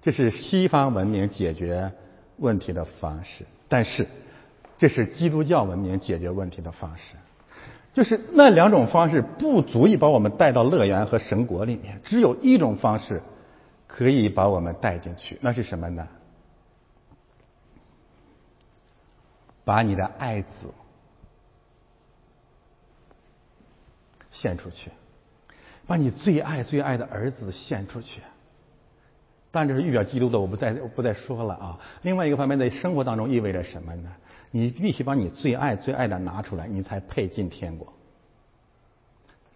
[0.00, 1.92] 这是西方文明解决
[2.38, 4.06] 问题的方式，但是
[4.78, 7.14] 这是基督教文明解决问题的方式。
[7.92, 13.20] 就是那两种方式不足以把我们带到乐园和神国里面，只有一种方式
[13.86, 16.08] 可以把我们带进去，那是什么呢？
[19.70, 20.50] 把你的爱子
[24.32, 24.90] 献出去，
[25.86, 28.20] 把你最爱最爱的儿子献出去。
[29.52, 31.78] 但这是预表基督的，我不再不再说了啊。
[32.02, 34.10] 另外一个方面，在生活当中意味着什么呢？
[34.50, 37.92] 你必须把你最爱最爱的拿出来，你才配进天国。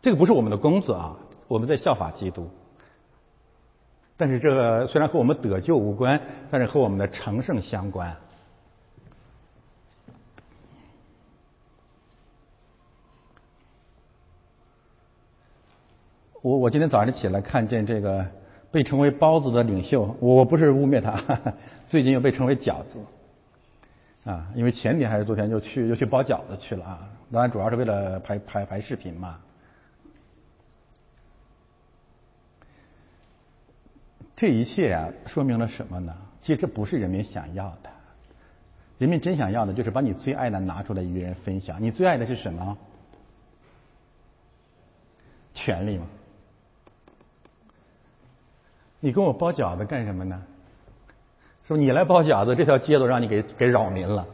[0.01, 2.49] 这个不是我们的工作啊，我们在效法基督。
[4.17, 6.21] 但是这个虽然和我们得救无关，
[6.53, 8.17] 但是和我们的成圣相关。
[16.45, 18.27] 我我今天早上起来看见这个
[18.71, 21.19] 被称为包子的领袖，我不是污蔑他，
[21.89, 23.01] 最近又被称为饺子。
[24.25, 29.41] 啊，因为前天还是昨天就去又去包饺子去了啊，当然主要是为了拍拍拍视频嘛。
[34.37, 36.15] 这一切啊，说明了什么呢？
[36.43, 37.89] 其实这不是人民想要的，
[38.99, 41.83] 人民真想要的就是把你最爱的拿出来与人分享。
[41.83, 42.77] 你最爱的是什么？
[45.55, 46.07] 权利吗？
[49.05, 50.43] 你跟我包饺子干什么呢？
[51.67, 54.27] 说你来包饺子，这条街都让你给给扰民了。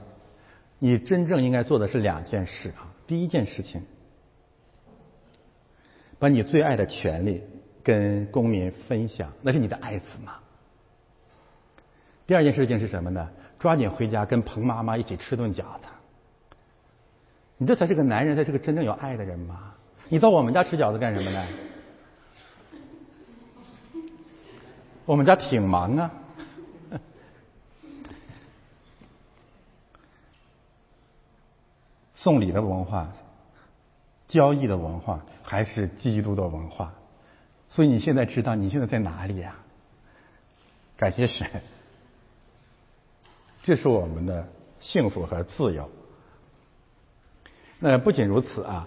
[0.78, 2.86] 你真正应该做的是两件事啊。
[3.04, 3.82] 第一件事情，
[6.20, 7.42] 把你最爱的权利
[7.82, 10.34] 跟公民分享，那是你的爱子嘛。
[12.28, 13.28] 第二件事情是什么呢？
[13.58, 15.88] 抓紧回家跟彭妈妈一起吃顿饺子。
[17.56, 19.74] 你这才是个男人，才是个真正有爱的人嘛。
[20.08, 21.44] 你到我们家吃饺子干什么呢？
[25.10, 26.08] 我们家挺忙啊。
[32.14, 33.08] 送礼的文化、
[34.28, 36.92] 交易的文化，还是基督的文化？
[37.70, 39.56] 所以你现在知道你现在在哪里呀？
[40.96, 41.60] 感谢神，
[43.64, 44.46] 这是我们的
[44.78, 45.90] 幸福和自由。
[47.80, 48.86] 那不仅如此啊，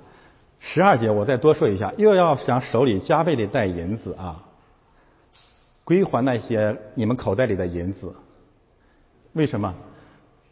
[0.61, 4.45] 十二节我再多说一下，又要想手里加倍的带银子啊，
[5.83, 8.13] 归还那些你们口袋里的银子。
[9.33, 9.73] 为什么？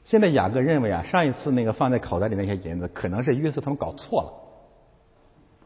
[0.04, 4.34] 现在雅各认为啊，上一次那个放在口袋里那些银子，可能是约瑟他们搞错了。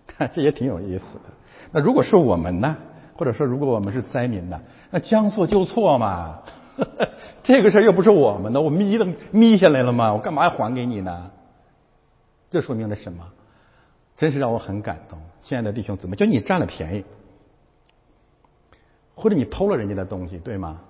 [0.06, 1.22] 看， 这也挺有意思的。
[1.72, 2.76] 那如果是我们呢？
[3.18, 4.60] 或者说，如果我们是灾民呢？
[4.92, 6.42] 那将错就错嘛。
[7.44, 10.14] 这个事儿又不是我们的，我眯的眯下来了吗？
[10.14, 11.32] 我干嘛要还给你呢？
[12.52, 13.26] 这说明了什么？
[14.18, 15.18] 真是让我很感动。
[15.42, 17.06] 亲爱的弟兄姊妹，就你占了便宜，
[19.16, 20.82] 或者你偷了人家的东西，对吗？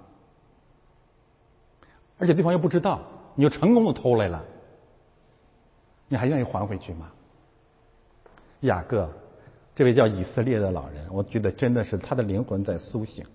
[2.17, 3.01] 而且对方又不知道。
[3.37, 4.43] 你就成功的偷来了，
[6.07, 7.11] 你还愿意还回去吗？
[8.61, 9.11] 雅各，
[9.75, 13.25] 这位叫以色列的老人，我觉得真的是他的灵魂在苏醒。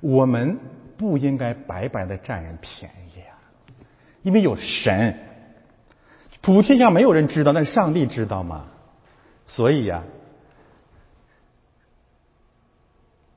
[0.00, 0.58] 我们
[0.98, 3.38] 不应该白白的占人便宜啊，
[4.22, 5.16] 因为有神，
[6.42, 8.66] 普天下没有人知道，但上帝知道吗？
[9.46, 10.02] 所以呀。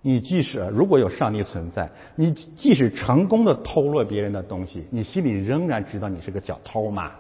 [0.02, 7.12] 你即使如果有上帝存在，你即使成功的偷了别人的东西，你心里仍然知道你是个小偷嘛？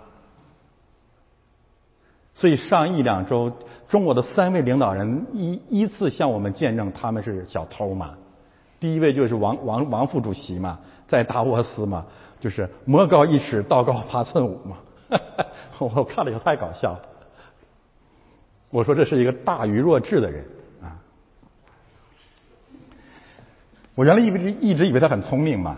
[2.35, 3.51] 所以上一两周，
[3.89, 8.13] 中国的三位领导人依依次向我们见证他们是小偷嘛。
[8.79, 12.05] 第一位就是王王王副主席嘛，在达沃斯嘛，
[12.39, 14.77] 就是魔高一尺，道高八寸五嘛。
[15.79, 17.01] 我看了以后太搞笑了。
[18.69, 20.45] 我说这是一个大愚弱智的人。
[23.99, 25.71] 我原来一直一直以为他很聪明嘛，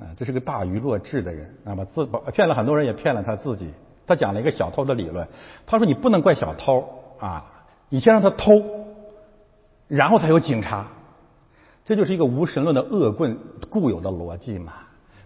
[0.00, 3.70] 啊，这是个大愚若智的人，啊，把自骗了很多人，也骗了他自己。
[4.06, 5.28] 他讲了一个小偷的理论，
[5.66, 7.44] 他说你不能怪小偷啊，
[7.90, 8.62] 你先让他偷，
[9.88, 10.86] 然后才有警察。
[11.84, 13.36] 这就是一个无神论的恶棍
[13.68, 14.72] 固有的逻辑嘛。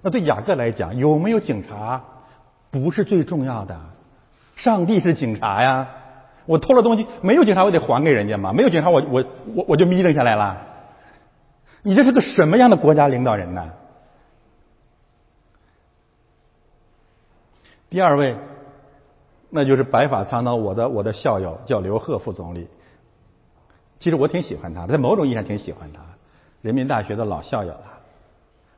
[0.02, 2.02] 那对雅各来讲，有没有警察
[2.72, 3.78] 不是最重要的，
[4.56, 5.86] 上帝是警察呀。
[6.46, 9.24] 我偷了东西，没有警察我得还给人家嘛，没有警察我我
[9.54, 10.66] 我我就眯瞪下来了。
[11.82, 13.72] 你这是个什么样的国家领导人呢？
[17.88, 18.36] 第二位，
[19.48, 22.68] 那就是白发苍苍我的我的校友叫刘鹤副总理。
[23.98, 26.00] 其实我挺喜欢他，在某种意义上挺喜欢他，
[26.62, 27.98] 人民大学的老校友了。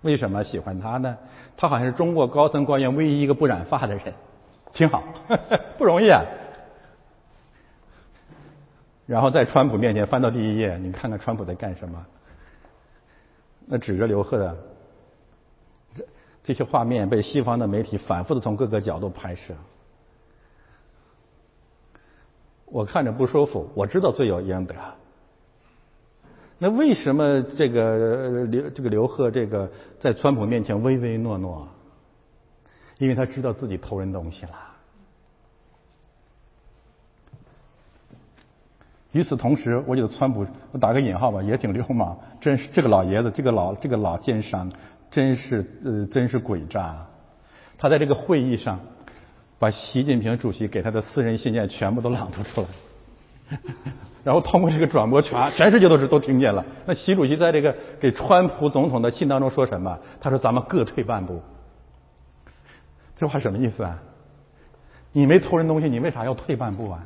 [0.00, 1.16] 为什么喜欢他呢？
[1.56, 4.14] 他好像是中国高层官员唯一一个不染发的人，
[4.72, 5.04] 挺好，
[5.76, 6.24] 不容易啊。
[9.06, 12.06] 然后在川普面前翻到第一页，你看看川普在干什么？
[13.66, 14.56] 那指着刘贺的
[15.94, 16.04] 这
[16.44, 19.54] 这些画面，被西方的媒体反复的从各个角度拍摄，
[22.66, 23.70] 我看着不舒服。
[23.74, 24.74] 我知道罪有应得。
[26.58, 31.68] 那为什么这个刘这个刘贺这个在川普面前唯唯诺诺？
[32.98, 34.71] 因为他知道自己偷人东西了。
[39.12, 42.18] 与此同时，我觉得川普，我打个引号吧，也挺流氓。
[42.40, 44.72] 真是这个老爷子，这个老这个老奸商，
[45.10, 47.06] 真是呃，真是诡诈。
[47.76, 48.80] 他在这个会议上，
[49.58, 53.58] 把习近平主席给他的私人信件全部都朗读出来，
[54.24, 56.64] 然后通过这个转播权，全世界都是都听见了。
[56.86, 59.98] 那习主席在这个给川普总统的信当中说什么？
[60.20, 61.42] 他说：“咱们各退半步。”
[63.14, 63.98] 这话什么意思啊？
[65.12, 67.04] 你没偷人东西，你为啥要退半步啊？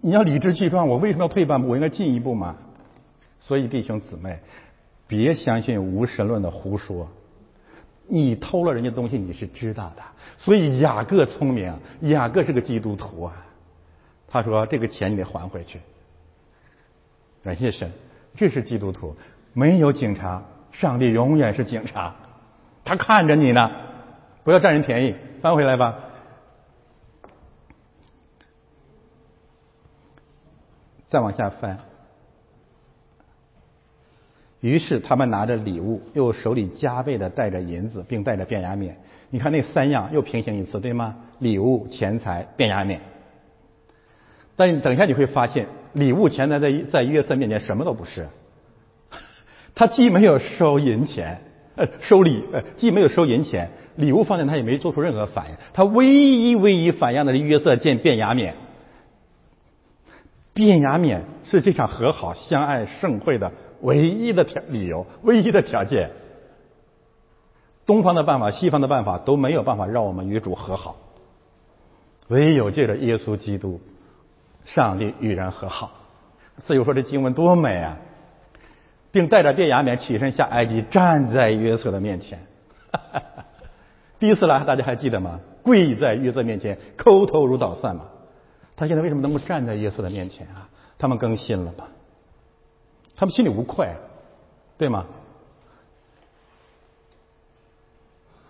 [0.00, 1.68] 你要理直气壮，我为什么要退半步？
[1.68, 2.56] 我应该进一步嘛。
[3.38, 4.38] 所以弟兄姊妹，
[5.06, 7.08] 别相信无神论的胡说。
[8.06, 10.02] 你偷了人家东西，你是知道的。
[10.38, 13.46] 所以雅各聪明，雅各是个基督徒啊。
[14.28, 15.80] 他说：“这个钱你得还回去。”
[17.44, 17.92] 感谢神，
[18.34, 19.16] 这是基督徒。
[19.52, 22.16] 没有警察，上帝永远是警察，
[22.84, 23.70] 他看着你呢。
[24.42, 25.98] 不要占人便宜，翻回来吧。
[31.14, 31.78] 再往下翻，
[34.58, 38.98] 于是他们拿着礼物，又手里加倍的带着银子，并带着变压面。
[39.30, 41.14] 你看那三样又平行一次，对吗？
[41.38, 43.00] 礼物、钱财、变压面。
[44.56, 48.26] 但你等一下你会发现，礼物、钱财在在约瑟面前什么都不是。
[49.76, 51.40] 他既没有收银钱，
[51.76, 55.56] 呃，收礼，呃，既没有收银钱，礼物放在他也没做出任何反应。
[55.72, 58.56] 他唯一唯一反应的是约瑟见变压面。
[60.54, 63.50] 卞雅勉是这场和好、相爱盛会的
[63.82, 66.10] 唯一的条理由，唯一的条件。
[67.84, 70.96] 东方的办法、西方的办法都没有办法让我们与主和好，
[72.28, 73.80] 唯有借着耶稣基督，
[74.64, 75.90] 上帝与人和好。
[76.58, 77.98] 所以说这经文多美啊！
[79.10, 82.38] 并带着卞雅勉起身下埃及，站在约瑟的面前。
[84.18, 85.40] 第一次来，大家还记得吗？
[85.62, 88.04] 跪在约瑟面前，叩头如捣蒜嘛。
[88.76, 90.68] 他现在为什么能够站在耶稣的面前啊？
[90.98, 91.88] 他们更新了吧？
[93.16, 93.88] 他们心里无愧，
[94.76, 95.06] 对吗？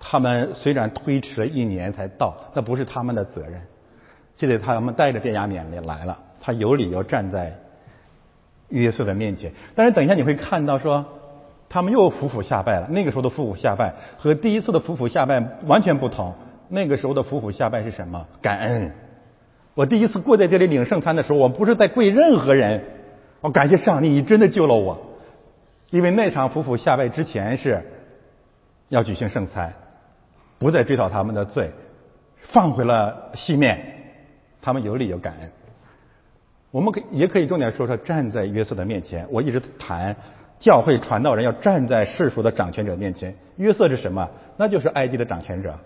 [0.00, 3.60] 他们虽然推迟了一年才到，那不是他们的责任。
[4.36, 7.58] 记得他们带着便雅悯来了，他有理由站在
[8.68, 9.52] 约瑟的面前。
[9.74, 11.04] 但是等一下你会看到说，
[11.68, 12.88] 他们又俯俯下拜了。
[12.88, 16.34] 那个时候的俯俯下拜和第一次的俯俯下拜完全不同。
[16.68, 18.26] 那个时候的俯俯下拜是什么？
[18.40, 18.92] 感恩。
[19.74, 22.84] 我第一次跪在这里领圣餐的时候，我不是在跪任何人，
[23.40, 25.10] 我感谢上帝，你真的救了我。
[25.90, 27.82] 因为那场夫妇下拜之前是
[28.88, 29.74] 要举行圣餐，
[30.58, 31.70] 不再追讨他们的罪，
[32.42, 33.80] 放回了西面，
[34.62, 35.50] 他们有理由感恩。
[36.70, 39.26] 我们可也可以重点说说站在约瑟的面前。
[39.30, 40.16] 我一直谈
[40.58, 43.34] 教会传道人要站在世俗的掌权者面前。
[43.56, 44.28] 约瑟是什么？
[44.56, 45.78] 那就是埃及的掌权者。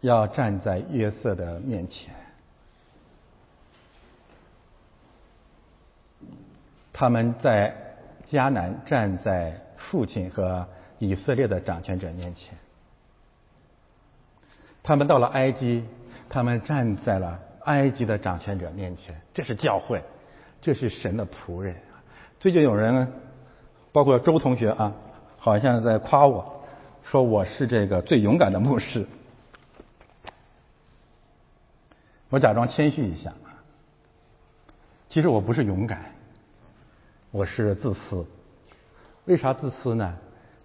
[0.00, 2.14] 要站在约瑟的面前，
[6.92, 7.74] 他们在
[8.30, 10.66] 迦南站在父亲和
[10.98, 12.54] 以色列的掌权者面前，
[14.82, 15.84] 他们到了埃及，
[16.28, 19.20] 他们站在了埃及的掌权者面前。
[19.34, 20.02] 这是教会，
[20.62, 21.76] 这是神的仆人。
[22.38, 23.12] 最近有人，
[23.92, 24.94] 包括周同学啊，
[25.36, 26.64] 好像在夸我，
[27.02, 29.06] 说我是这个最勇敢的牧师。
[32.30, 33.58] 我假装谦虚一下啊，
[35.08, 36.12] 其实我不是勇敢，
[37.32, 38.24] 我是自私。
[39.24, 40.16] 为啥自私呢？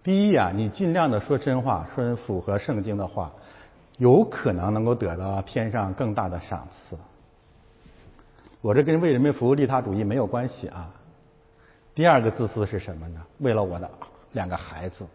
[0.03, 3.31] 第一呀，你尽量的说真话，说符合圣经的话，
[3.97, 6.95] 有可能能够得到天上更大的赏赐。
[8.61, 10.93] 我这跟为人民服务利他主义没有关系啊。
[11.95, 13.23] 第二个自私是什么呢？
[13.39, 13.89] 为了我的
[14.33, 15.07] 两个孩子，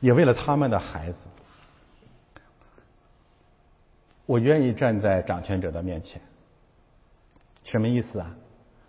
[0.00, 1.18] 也为了他们的孩子，
[4.28, 6.20] 我愿意站在掌权者的面前。
[7.64, 8.36] 什么意思啊？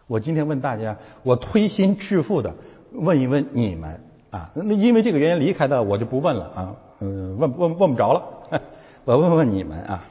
[0.05, 2.55] 我今天问大家，我推心置腹的
[2.91, 8.61] 问一问你们啊，那因为这个原因离开的我就不问了啊，嗯，问问问不着了，
[9.05, 10.03] 我问问你们啊。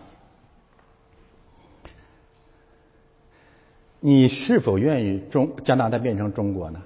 [4.00, 6.82] 你是否愿意中加拿大变成中国呢？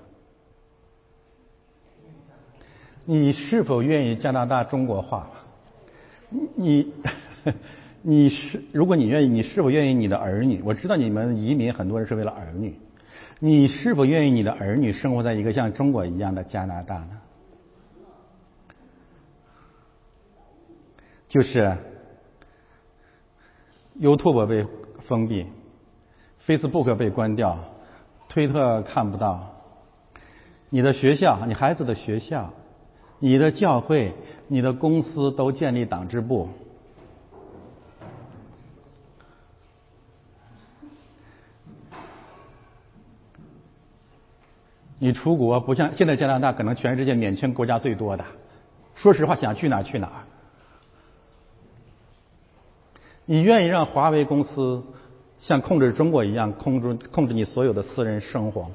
[3.05, 5.31] 你是否愿意加拿大中国化？
[6.57, 6.93] 你
[8.03, 10.61] 你是如果你愿意，你是否愿意你的儿女？
[10.65, 12.75] 我知道你们移民很多人是为了儿女，
[13.39, 17.21] 你是否愿意你的儿女生活在一个像中国一样的加拿大呢？
[21.29, 21.77] 就是
[23.99, 24.67] YouTube 被
[25.07, 25.47] 封闭。
[26.45, 27.57] Facebook 被关掉，
[28.29, 29.53] 推特看不到。
[30.71, 32.53] 你的学校，你孩子的学校，
[33.21, 34.13] 你的教会，
[34.49, 36.49] 你的公司都建立党支部。
[45.03, 48.25] 你出国不像现在加拿大，可能全世界免签国家最多的。
[48.95, 50.09] 说实话，想去哪去哪。
[53.25, 54.85] 你愿意让华为公司？
[55.41, 58.71] 像控制中国一样控制控制你所有的私人生活，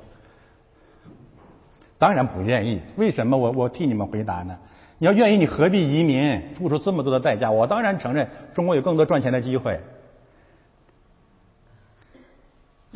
[1.98, 2.82] 当然不愿意。
[2.98, 3.38] 为什么？
[3.38, 4.58] 我我替你们回答呢？
[4.98, 7.52] 你要愿意，你何必移民，付出这么多的代价？
[7.52, 9.80] 我当然承认中国有更多赚钱的机会。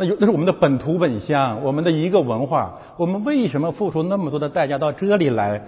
[0.01, 2.79] 那有那是我们的本土本乡，我们的一个文化。
[2.97, 5.61] 我们为什么付出那么多的代价到这里来？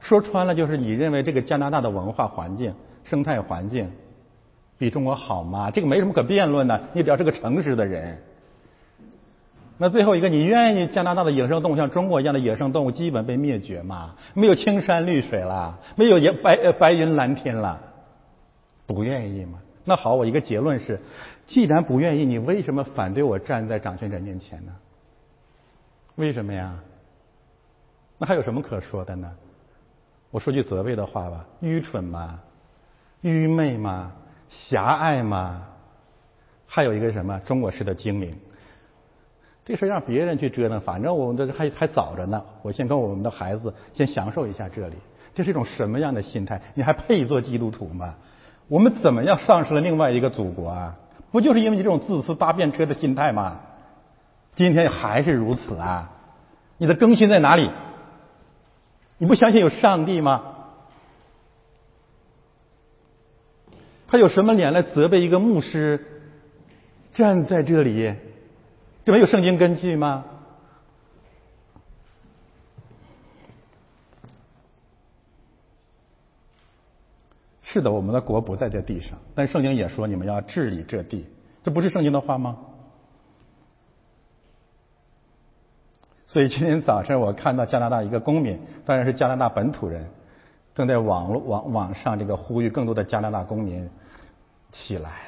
[0.00, 2.74] 说穿了，就是你认为这个加拿大的文化环境、
[3.04, 3.88] 生态环境。
[4.78, 5.70] 比中国好吗？
[5.70, 6.80] 这个没什么可辩论的。
[6.92, 8.18] 你只要是个诚实的人。
[9.76, 14.16] 那最后一个，你愿意加拿大的野生动物像中国一样的野生动物基本被灭绝吗？
[14.34, 17.78] 没有青山绿水了，没有白白白云蓝天了，
[18.88, 19.60] 不愿意吗？
[19.84, 21.00] 那好，我一个结论是：
[21.48, 24.72] 既然不愿意，你为什么反对我站在掌权者面前呢？
[26.14, 26.78] 为什么呀？
[28.18, 29.32] 那还有什么可说的呢？
[30.30, 32.40] 我说句责备的话吧：愚蠢吗？
[33.22, 34.12] 愚昧吗？
[34.50, 35.66] 狭隘吗？
[36.66, 38.36] 还有一个什么中国式的精明？
[39.64, 42.44] 这事让别人去折腾，反正我们这还还早着呢。
[42.62, 44.96] 我先跟我们的孩子先享受一下这里。
[45.34, 46.60] 这是一种什么样的心态？
[46.74, 48.16] 你还配做基督徒吗？
[48.66, 50.98] 我们怎么样丧失了另外一个祖国啊？
[51.30, 53.60] 不就是因为你这种自私搭便车的心态吗？
[54.54, 56.10] 今天还是如此啊？
[56.78, 57.70] 你的更新在哪里？
[59.18, 60.42] 你不相信有上帝吗？
[64.08, 66.22] 他有什么脸来责备一个牧师
[67.12, 68.14] 站在这里？
[69.04, 70.24] 这没有圣经根据吗？
[77.78, 81.24] 是的，我们的国不在这地上，但圣经也说你们要治理这地，
[81.62, 82.58] 这不是圣经的话吗？
[86.26, 90.04] 所以今天早晨我看到加拿大一个公民，当然是加拿大本土人。
[90.74, 93.88] 正在网络网网上这个呼吁更多的加拿大公民
[94.72, 95.20] 起来。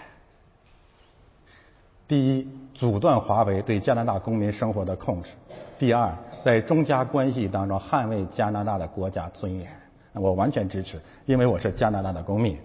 [2.09, 5.30] 第一，阻断华为对加拿大公民生活的控制；
[5.78, 9.80] 第二，在中加关系当中捍卫加拿大的国家尊严。
[10.15, 12.59] 我完全支持，因为我是加拿大的公民。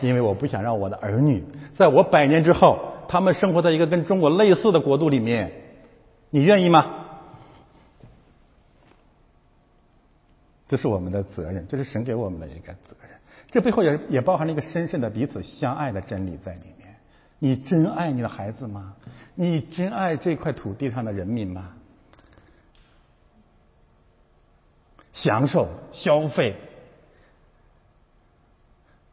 [0.00, 1.44] 因为我不想让我的儿女
[1.74, 5.52] 在我百年之后，他们生活在一个跟中国类似的国度里面。
[6.30, 7.06] 你愿意吗？
[10.68, 13.10] 这是我们的责任，这是神给我们的一个责任。
[13.50, 16.94] 这背后也也包含了一个深深的彼此相爱的真理在里面。
[17.38, 18.94] 你真爱你的孩子吗？
[19.34, 21.72] 你真爱这块土地上的人民吗？
[25.22, 26.56] 享受消费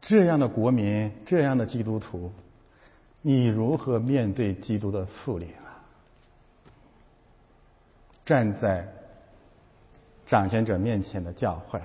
[0.00, 2.32] 这样的国民，这样的基督徒，
[3.22, 5.82] 你如何面对基督的复临啊？
[8.24, 8.92] 站在。
[10.28, 11.80] 掌权者面前的教会，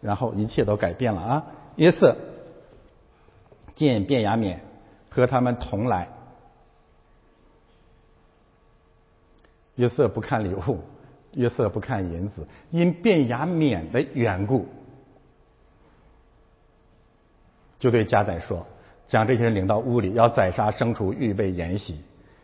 [0.00, 1.46] 然后一切都改变了啊！
[1.74, 2.16] 约瑟
[3.74, 4.60] 见卞雅勉
[5.10, 6.08] 和他们同来，
[9.74, 10.78] 约瑟不看礼物，
[11.36, 14.66] 约瑟不看银子，因卞雅勉的缘故，
[17.78, 18.66] 就对加宰说
[19.06, 22.00] ：“将这些人领到屋里，要宰杀牲畜，预备筵席，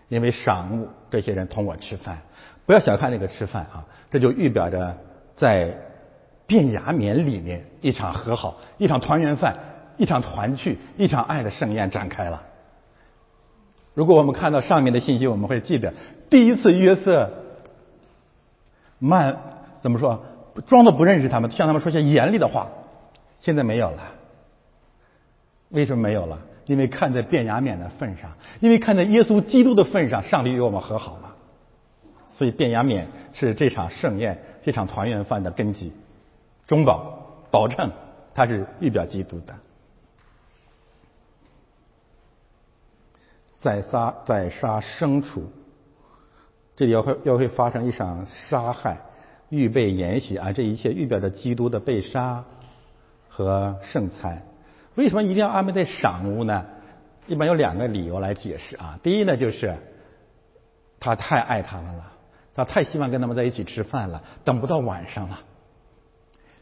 [0.09, 2.21] 因为晌午这些人同我吃饭。”
[2.67, 4.97] 不要小看那个吃饭啊，这就预表着
[5.37, 5.75] 在
[6.47, 9.57] 变雅免里面一场和好，一场团圆饭，
[9.97, 12.43] 一场团聚，一场爱的盛宴展开了。
[13.95, 15.95] 如果我们看到上面的信息，我们会记得
[16.31, 17.42] 第一次约瑟
[19.03, 19.37] 慢
[19.81, 20.25] 怎么说，
[20.69, 22.69] 装作不认识他们，向他们说些严厉的话。
[23.41, 24.13] 现在没有了，
[25.71, 26.39] 为什么没有了？
[26.67, 28.31] 因为看在变雅冕的份上，
[28.61, 31.35] 因为看在耶稣基督的份上，上帝与我们和好了。
[32.29, 35.93] 所以变雅冕是这场盛宴、这场团圆饭的根基、
[36.69, 37.91] 中保、保证，
[38.33, 39.55] 它是预表基督的。
[43.61, 45.51] 宰杀宰杀牲畜，
[46.77, 48.99] 这里要会要会发生一场杀害，
[49.51, 50.53] 预备筵席啊！
[50.53, 52.45] 这一切预表着基督的被杀
[53.29, 54.43] 和圣餐。
[54.95, 56.67] 为什么一定要安排在晌午呢？
[57.27, 58.99] 一般有两个理由来解释啊。
[59.03, 59.77] 第一呢，就是
[60.99, 62.13] 他太爱他们了，
[62.55, 65.41] 他太希望跟他们在一起吃饭了，等不到晚上了。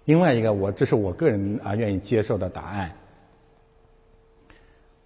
[0.04, 2.92] 另外一个，我这是我个人啊愿意接受的答案。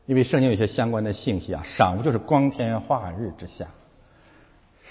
[0.06, 3.68] 因为圣经有些相关的信息啊，晌午就是光天化日之下，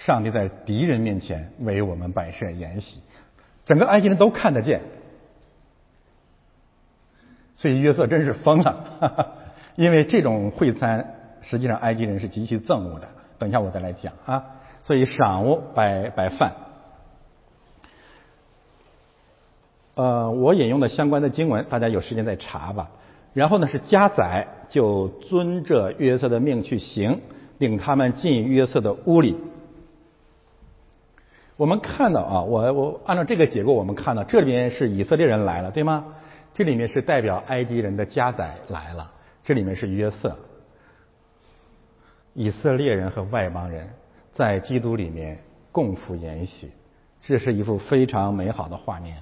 [0.06, 3.00] 上帝在敌人面前为我们摆设筵席，
[3.66, 4.82] 整个埃及人都看得见，
[7.56, 9.32] 所以约瑟真是疯了，
[9.78, 13.08] 因为这种会餐实际上埃及人是极其憎恶的。
[13.40, 14.44] 等一下我再来讲啊，
[14.84, 16.54] 所以晌午摆摆饭，
[19.96, 22.92] 呃，我引用的相关的经文，大家有时间再查吧。
[23.34, 27.22] 然后呢，是加载就遵着约瑟的命去行，
[27.58, 29.38] 领他们进约瑟的屋里。
[31.56, 36.16] 我们看到啊，我我按照这个结构，我们看到这里面是以色列人来了，对吗？
[36.54, 39.12] 这里面是代表埃及人的加载来了，
[39.44, 40.38] 这里面是约瑟。
[42.34, 43.90] 以色列人和外邦人
[44.34, 45.40] 在基督里面
[45.72, 46.72] 共赴筵席，
[47.22, 49.18] 这是一幅非常美好的画面。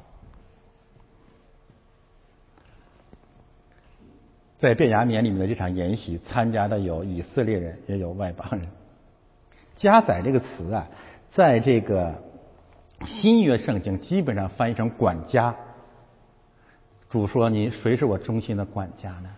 [4.58, 8.68] 在变雅悯里面的这场筵席，参加的有以色列人，也有外邦人。
[9.76, 10.88] 加载这个词啊，
[11.32, 12.24] 在这个
[13.06, 15.56] 新约圣经基本上翻译成管家。
[17.10, 19.30] 主说：“你谁是我忠心的管家呢？”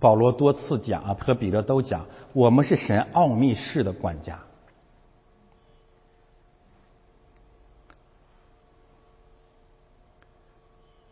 [0.00, 4.40] 保罗多次讲啊，和彼得都讲，我们是神奥秘式的管家。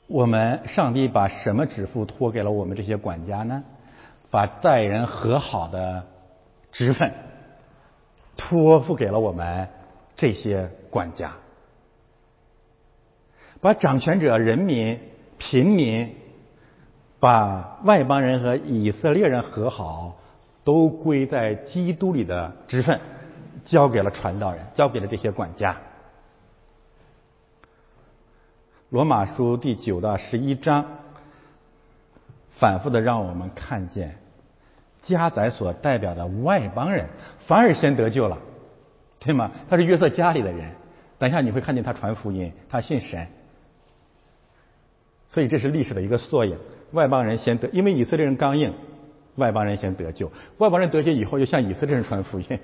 [0.07, 3.65] 我们上帝把什么指腹托给了我们这些管家呢？
[4.31, 6.07] 把待人和好的
[6.73, 7.15] 职分
[8.37, 9.69] 托付给了我们
[10.17, 11.33] 这些管家，
[13.61, 15.01] 把掌权者、人民、
[15.39, 16.15] 平民，
[17.21, 20.17] 把外邦人和以色列人和好，
[20.63, 23.01] 都归在基督里的职分，
[23.65, 25.77] 交给了传道人，交给了这些管家。
[28.91, 30.85] 罗马书第九到十一章，
[32.53, 34.19] 反复的让我们看见，
[35.05, 37.07] 家宰所代表的外邦人
[37.47, 38.39] 反而先得救了，
[39.21, 39.53] 对吗？
[39.69, 40.75] 他是约瑟家里的人，
[41.19, 43.29] 等一下你会看见他传福音，他信神，
[45.31, 46.59] 所以这是历史的一个缩影。
[46.93, 48.73] 外邦人先得，因为以色列人刚硬，
[49.37, 52.59] 外邦人先得救，外邦人得救以后又向以色列人传福音，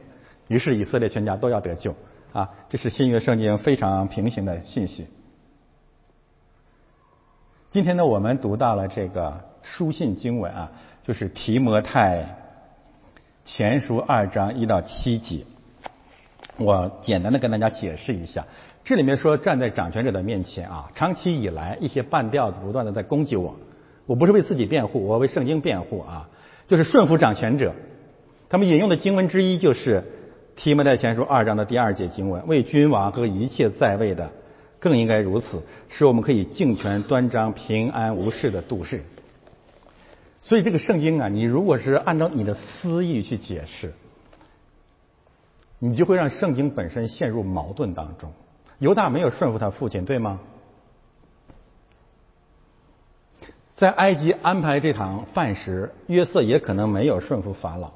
[0.49, 1.95] 于是以色列全家都要得救
[2.32, 2.49] 啊！
[2.68, 5.07] 这是新约圣经非常平行的信息。
[7.70, 10.72] 今天呢，我们读到了这个书信经文啊，
[11.07, 12.36] 就是提摩太
[13.44, 15.44] 前书二章一到七节。
[16.57, 18.46] 我简单的跟大家解释一下，
[18.84, 23.57] 这里面说站在掌权者的面前啊，长期以来一些半吊子不断的在攻击我，
[24.07, 26.28] 我不是为自己辩护，我为圣经辩护啊，
[26.68, 27.74] 就是顺服掌权者。
[28.48, 30.05] 他们引用的经文之一就是
[30.57, 34.30] 提摩太前书二章的第二节经文，为君王和一切在位的。
[34.78, 39.03] 更应该如此，使我们可以敬权端庄、平安无事的度日。
[40.43, 43.93] 所以这个圣经啊，你如果是按照你的私意去解释，
[45.78, 48.32] 你就会让圣经本身陷入矛盾当中。
[48.78, 50.41] 犹大没有顺服他父亲，对吗？
[53.76, 57.93] 在埃及安排这堂饭时，约瑟也可能没有顺服法老。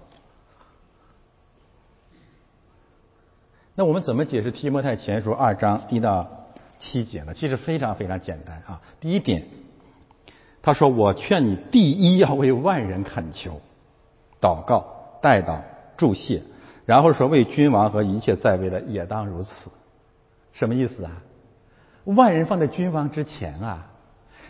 [3.74, 6.40] 那我们怎么解释提摩太前书二章一到？
[6.80, 8.82] 七节呢，其实非常非常简单啊。
[9.00, 9.46] 第一点，
[10.64, 13.60] 他说：“我劝你第一要为万人恳求、
[14.40, 15.58] 祷告、代祷、
[15.94, 16.42] 祝谢，
[16.86, 19.52] 然后说为君王和一切在位的也当如此。”
[20.54, 21.20] 什么意思啊？
[22.04, 23.88] 万人放在君王之前啊？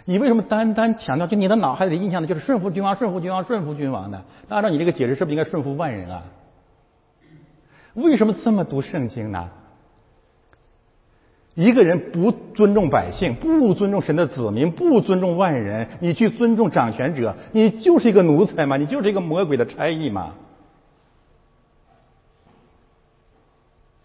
[0.04, 4.22] 你为什么单单强调就你的脑海里印象的就是顺服君王、顺服君王、顺服君王呢？
[4.48, 6.22] 按照你这个解释，是不是应该顺服万人啊？
[7.94, 9.50] 为什么这么读圣经呢？
[11.54, 20.34] 一个人不尊重百姓，不尊重神的子民，不尊重万人，你去尊重掌权者，你就是一个奴才嘛，你就是一个魔鬼的差役嘛，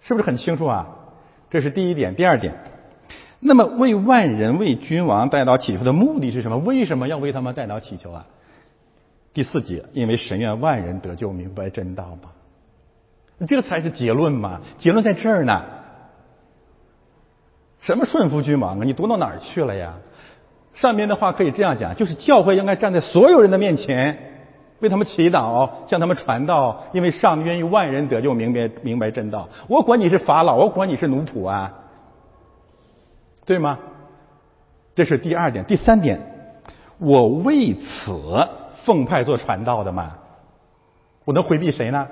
[0.01, 0.95] 是不是很清楚啊？
[1.49, 2.53] 这是第一点，第二点。
[3.39, 6.57] 那么为万人为君王带到祈求的目的是什么？
[6.59, 8.27] 为什么要为他们带到祈求啊？
[9.33, 12.29] 第四节，因为神愿万人得救，明白真道嘛。
[13.47, 15.78] 这才是结论嘛，结论在这儿呢。
[17.81, 18.83] 什么顺服君王啊？
[18.83, 19.93] 你读到哪儿去了呀？
[20.73, 24.17] 上面的话可以这样讲，就是教会应该站在所有人的面前，
[24.79, 29.49] 为他们祈祷，向他们传道，因为上帝愿意万人得救，明白明白真道。
[29.67, 31.73] 我管你是法老，我管你是奴仆啊，
[33.45, 33.79] 对吗？
[34.95, 36.19] 这是第二点，第三点，
[36.97, 38.47] 我为此
[38.85, 40.17] 奉派做传道的嘛，
[41.25, 42.07] 我能回避谁呢？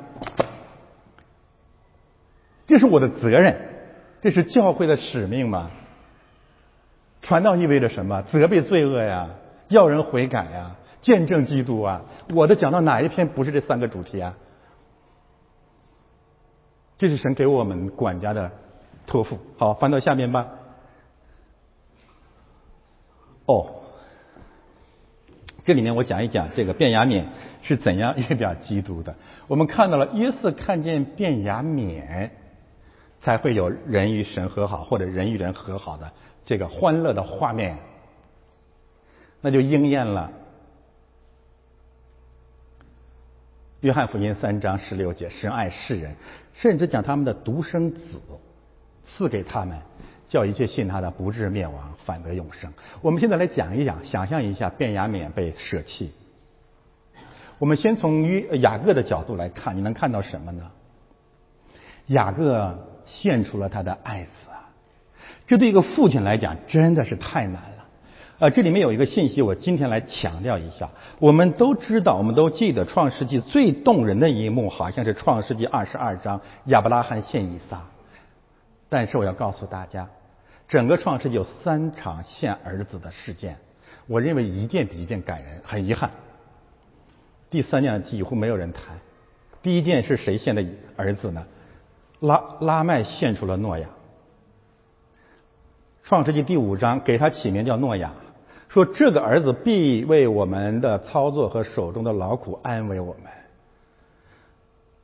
[2.65, 3.76] 这是我的责任。
[4.21, 5.71] 这是教会的使命吗？
[7.21, 8.21] 传道意味着什么？
[8.21, 9.29] 责备罪恶呀，
[9.67, 12.03] 要人悔改呀，见证基督啊。
[12.33, 14.35] 我的讲到哪一篇不是这三个主题啊？
[16.97, 18.51] 这是神给我们管家的
[19.05, 19.37] 托付。
[19.57, 20.47] 好，翻到下面吧。
[23.45, 23.75] 哦，
[25.63, 27.25] 这里面我讲一讲这个卞雅敏
[27.61, 29.15] 是怎样预表基督的。
[29.47, 32.01] 我们看到了约瑟看见卞雅敏。
[33.27, 36.09] 才会有人与神和好，或者人与人和好的
[36.45, 37.77] 这个欢乐的画面，
[39.41, 40.31] 那就应验了。
[43.81, 46.15] 约翰福音三章十六节，神爱世人，
[46.53, 47.99] 甚至将他们的独生子
[49.05, 49.77] 赐给他们，
[50.29, 52.71] 叫一切信他的不至灭亡，反得永生。
[53.01, 56.13] 我们现在来讲一讲，想象一下，卞雅敏被舍弃。
[57.59, 60.71] 我们先从约雅各的角度来看，你能看到什么呢？
[62.05, 62.95] 雅各。
[63.07, 64.69] 献出了他的爱子啊！
[65.47, 67.85] 这对一个父亲来讲真的是太难了。
[68.39, 70.91] 啊，这里面有一个信息，我今天来强调一下。
[71.17, 77.81] 我们都知道，我们都记得《创世纪》最动人的一幕，好像是《创世纪》二十二章亚伯拉罕献以撒。
[78.89, 80.07] 但是我要告诉大家，
[80.67, 83.57] 整个《创世纪》有三场献儿子的事件，
[84.05, 85.59] 我认为一件比一件感人。
[85.63, 86.11] 很遗憾，
[87.49, 88.99] 第三件几乎没有人谈。
[89.63, 90.63] 第一件是谁献的
[90.95, 91.43] 儿子呢？
[92.19, 93.87] 拉拉麦献出了诺亚，
[96.03, 98.11] 创世纪第五章给他起名叫诺亚，
[98.69, 103.31] 说这个儿子必为我们的操作和手中的劳苦安慰我们。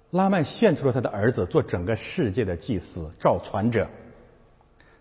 [0.09, 3.87] 拉麦献出了他的儿子做整个世界的祭司、造传者。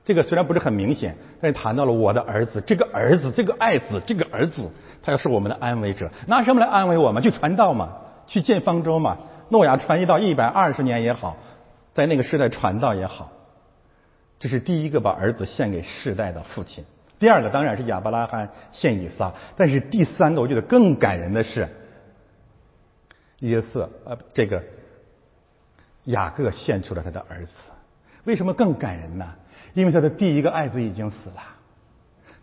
[0.05, 4.71] 这个虽然不是很明显，但谈到了我的儿子，这个儿子，这个爱子，这个儿子，
[5.03, 7.23] 他要是我们的安慰者，拿什么来安慰我们？
[7.23, 7.91] 去传道嘛，
[8.27, 9.17] 去建方舟嘛。
[9.49, 11.37] 诺亚传一到一百二十年也好。
[11.95, 13.33] 在那个时代传道也好，
[14.39, 16.85] 这是第一个把儿子献给世代的父亲。
[17.19, 21.69] 第二个当然是亚伯拉罕献以撒，但是第三个我觉得更感人的是
[23.39, 24.63] 约瑟，呃，这个
[26.05, 27.53] 雅各献出了他的儿子。
[28.25, 29.35] 为什么更感人呢？
[29.75, 31.43] 因为他的第一个爱子已经死了，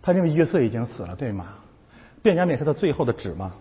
[0.02, 1.56] 他认为约瑟已经死了，对吗？
[2.22, 3.54] 便雅悯是他最后的指吗？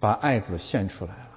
[0.00, 1.30] 把爱子献出来了，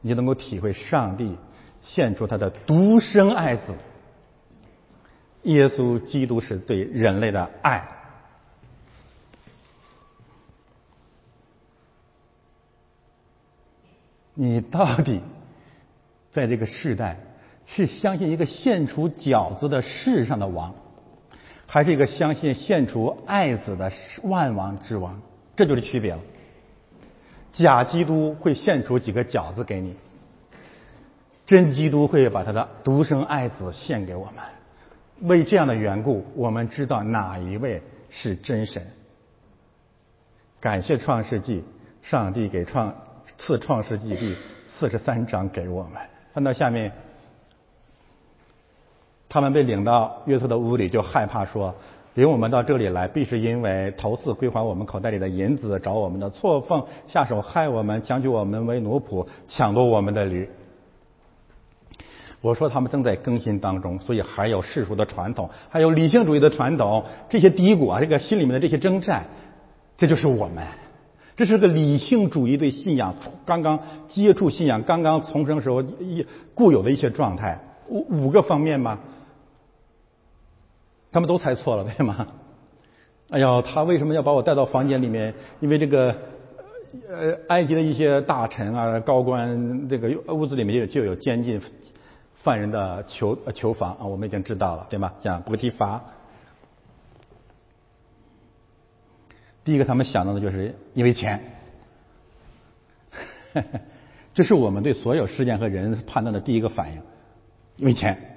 [0.00, 1.36] 你就能够体会上帝
[1.82, 3.74] 献出他的独生爱子。
[5.42, 7.88] 耶稣基督是对人类的爱。
[14.32, 15.20] 你到底
[16.32, 17.18] 在这个世代
[17.66, 20.74] 是相信一个献出饺子的世上的王，
[21.66, 23.92] 还是一个相信献出爱子的
[24.22, 25.20] 万王之王？
[25.54, 26.20] 这就是区别了。
[27.54, 29.96] 假基督会献出几个饺子给你，
[31.46, 34.44] 真基督会把他的独生爱子献给我们。
[35.28, 37.80] 为这样的缘故，我们知道哪一位
[38.10, 38.84] 是真神。
[40.60, 41.62] 感谢创世纪，
[42.02, 42.94] 上帝给创
[43.38, 44.36] 赐创世纪第
[44.78, 46.02] 四十三章给我们。
[46.32, 46.90] 翻到下面，
[49.28, 51.76] 他们被领到约瑟的屋里，就害怕说。
[52.14, 60.48] 领我们到这里来，必是因为头次归还我们口袋里的银子，找我们的错缝，下手害我们，抢取我们为奴仆，抢夺我们的驴。
[62.40, 69.26] 我说他们正在更新当中，所以还有世俗的传统，还有理性主义的传统，这些低谷啊，这个心里面的这些征战，
[69.96, 70.64] 这就是我们，
[71.36, 77.58] 这是个理性主义对信仰刚刚接触信仰、刚刚重生时候一固有的一些状态，
[77.88, 79.00] 五五个方面吗？
[81.14, 82.26] 他们都猜错了，对吗？
[83.30, 85.32] 哎呀，他为什么要把我带到房间里面？
[85.60, 86.12] 因为这个
[87.08, 91.62] 呃，埃及的一些大臣啊、高官，这个屋子里面就就有监禁
[92.42, 95.12] 犯人的囚囚房啊，我们已经知道了，对吗？
[95.20, 96.02] 像伯提法。
[99.62, 101.40] 第一个，他们想到的就是因为钱，
[104.34, 107.00] 这是我们对所有事件和人判断的第一个反应，
[107.76, 108.32] 因为钱。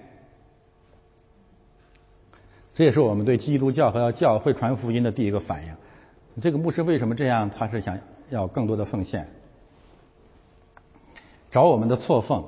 [2.78, 5.74] 这也是我们对基督教和要教会传福音的第一个反应。
[6.40, 7.50] 这个牧师为什么这样？
[7.50, 7.98] 他是想
[8.30, 9.28] 要更多的奉献，
[11.50, 12.46] 找我们的错缝，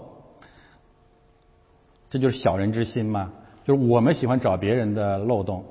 [2.12, 3.34] 这就是小人之心吗？
[3.66, 5.66] 就是我们喜欢找别人的漏洞。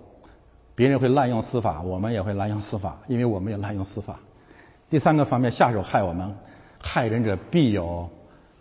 [0.75, 4.19] 别人会滥用司法，我们也会滥用司法，因为我们也滥用司法。
[4.91, 6.35] 第三个方面，下手害我们，
[6.81, 8.11] 害人者必有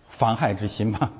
[0.10, 1.12] 妨害之心嘛，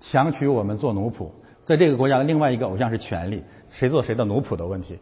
[0.00, 1.28] 强取我们做奴仆。
[1.68, 4.98] 在这个国家的另外一个偶像是权力，谁做谁的奴仆的问题。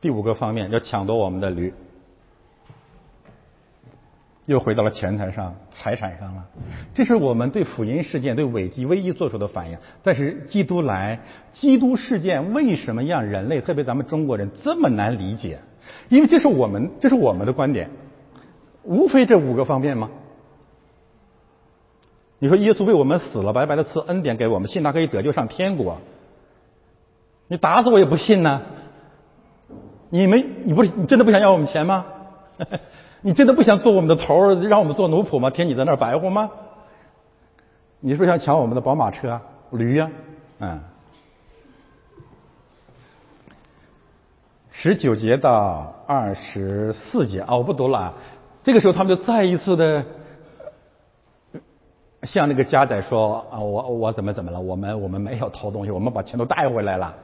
[0.00, 1.74] 第五个方面，要抢夺我们的驴。
[4.46, 6.46] 又回到了钱财上、财产上了，
[6.94, 9.76] 这是我们对福音事件、对危机唯一做出的反应。
[10.02, 11.20] 但是基督来，
[11.52, 15.58] 基督事件为什么让人类，特别咱们中国人这么难理解？
[16.08, 17.90] 因为这是我们，这是我们的观点，
[18.82, 20.08] 无非这五个方面吗？
[22.38, 25.98] 你说耶稣为我们死了，白白的赐恩典给我们，信他可以得救上天国。
[27.48, 28.62] 你打死我也不信呢。
[30.10, 32.04] 你们，你不是你真的不想要我们钱吗？
[33.22, 35.50] 你真的不想做我们的头让我们做奴仆吗？
[35.50, 36.50] 听你在那儿白活吗？
[38.00, 40.10] 你是不是想抢我们的宝马车、驴呀？
[40.60, 40.80] 嗯。
[44.70, 48.14] 十九节到二十四节啊，我不读了。
[48.62, 50.04] 这个时候，他们就再一次的
[52.26, 54.60] 向那个家仔说啊，我我怎么怎么了？
[54.60, 57.14] 我们我们没有偷东西，我们把钱都带回来了。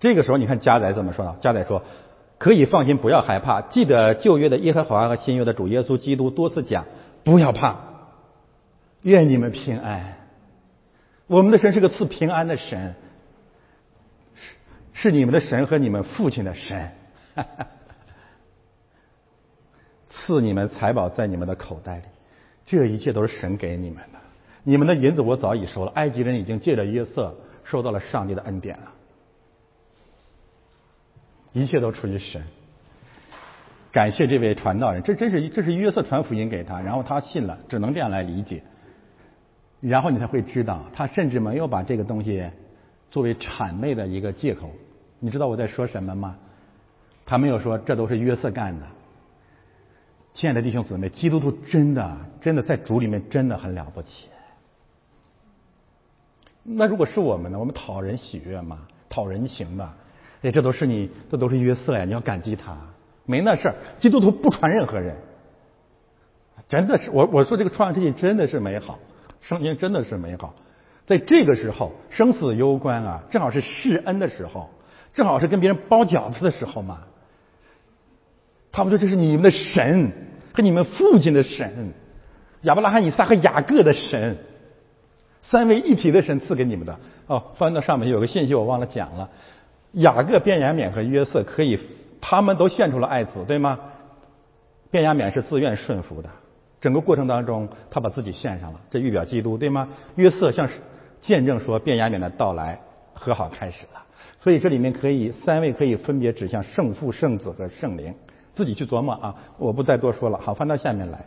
[0.00, 1.36] 这个时候，你看家仔怎么说？
[1.40, 1.82] 家仔说。
[2.40, 3.62] 可以放心，不要害怕。
[3.62, 6.84] 记得旧约的耶和华和新约的主耶稣基督多次讲，
[7.24, 7.78] 不要怕，
[9.02, 10.18] 愿你们平安。
[11.26, 12.94] 我们的神是个赐平安的神，
[14.36, 14.54] 是
[14.92, 16.92] 是你们的神和你们父亲的神，
[20.08, 22.04] 赐你们财宝在你们的口袋里。
[22.66, 24.17] 这一切都是神给你们的。
[24.68, 25.92] 你们的银子我早已收了。
[25.94, 28.92] 埃及人已经借着约瑟收到了上帝的恩典了。
[31.54, 32.42] 一切都出于神，
[33.90, 38.62] 感谢这位传道人，这真是这是约瑟传福音给他，然后他信了，只能这样来理解。
[39.80, 42.44] 然后你才会知道，他甚至没有把这个东西
[43.10, 44.70] 作为谄媚的一个借口。
[45.18, 46.36] 你知道我在说什么吗？
[47.24, 48.86] 他没有说这都是约瑟干的。
[50.34, 54.26] 亲爱的弟兄姊妹，基督徒真的真的在主里面真的很了不起。
[56.70, 57.58] 那如果是我们呢？
[57.58, 59.94] 我们讨人喜悦嘛，讨人情嘛。
[60.42, 62.04] 哎，这都是你，这都是约瑟呀！
[62.04, 62.76] 你要感激他，
[63.24, 63.74] 没那事儿。
[63.98, 65.16] 基督徒不传任何人，
[66.68, 68.98] 真的是我我说这个创世纪真的是美好，
[69.40, 70.54] 圣经真的是美好。
[71.06, 74.70] 在这个时候，生死攸关啊，正好是施恩的时候，
[75.14, 77.00] 正好是跟别人包饺子的时候嘛。
[78.70, 80.12] 他们说这是你们的神
[80.52, 81.94] 和你们父亲的神，
[82.62, 84.36] 亚伯拉罕、以撒和雅各的神，
[85.50, 86.98] 三位一体的神赐给你们的。
[87.26, 89.28] 哦，翻到上面有个信息我忘了讲了。
[89.92, 91.78] 雅各、便雅悯和约瑟可以，
[92.20, 93.78] 他们都献出了爱子，对吗？
[94.90, 96.28] 便雅悯是自愿顺服的，
[96.80, 99.88] 整个过程当中他把自己献上了，这预表基督，对吗？
[100.16, 100.76] 约瑟像是
[101.20, 102.80] 见证说便雅悯的到来，
[103.14, 104.02] 和好开始了。
[104.38, 108.14] 所以这里面可以三位可以分别指向圣父、圣子和圣灵，
[108.54, 110.38] 自己去琢磨啊，我不再多说了。
[110.38, 111.24] 好，翻到下面来，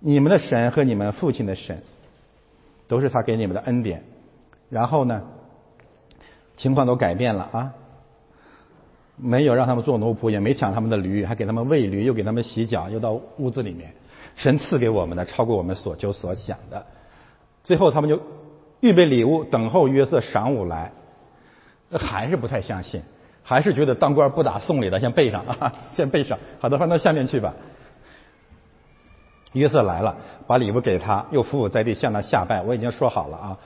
[0.00, 1.82] 你们的神和你们父亲的神，
[2.88, 4.04] 都是他给你们的恩典。
[4.70, 5.22] 然后呢，
[6.56, 7.72] 情况都改变了啊。
[9.16, 13.92] 没有让他们做奴仆，也没抢他们的驴，还给他们喂驴，又给他们洗脚，又到屋子里面。
[14.34, 16.84] 神赐给我们的超过我们所求所想的。
[17.62, 18.20] 最后他们就
[18.80, 20.90] 预备礼物，等候约瑟晌午来，
[21.92, 23.02] 还是不太相信，
[23.44, 26.36] 还是觉得当官不打送礼的，先背上啊，先背上。
[26.58, 27.54] 好的，翻到下面去吧。
[29.54, 32.62] 约瑟来了，把礼物给他，又伏伏在地向他下拜。
[32.62, 33.58] 我已经说好了啊。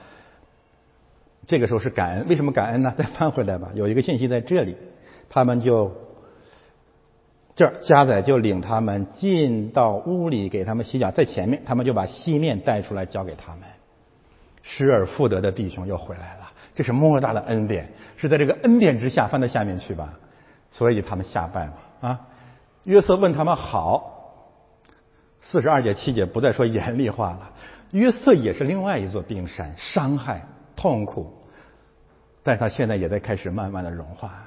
[1.47, 2.93] 这个时候是感恩，为什么感恩呢？
[2.97, 4.77] 再翻回来吧，有一个信息在这里。
[5.29, 5.91] 他们就
[7.55, 13.61] 这儿，家仔就领他们进到屋里，给他们洗脚，在前面，他们就把西面带出来交给他们。
[14.61, 20.13] 失而复得的弟兄又回来了，这是莫大的恩典，是在这个恩典之下，翻到下面去吧。
[20.71, 22.19] 所以他们下拜嘛啊。
[22.83, 24.18] 约瑟问他们好，
[25.41, 27.51] 四十二节七节不再说严厉话了。
[27.91, 31.33] 约瑟也是另外一座冰山，伤害痛苦，
[32.43, 34.45] 但他现在也在开始慢慢的融化。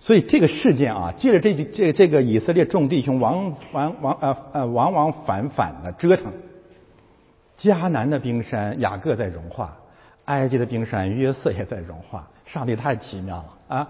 [0.00, 6.32] 所以这个事件啊，借着这这这个以色列众弟兄往往往呃呃往往反反的折腾，
[7.58, 9.76] 迦南的冰山雅各在融化，
[10.26, 12.28] 埃及的冰山约瑟也在融化。
[12.44, 13.88] 上帝太奇妙了啊！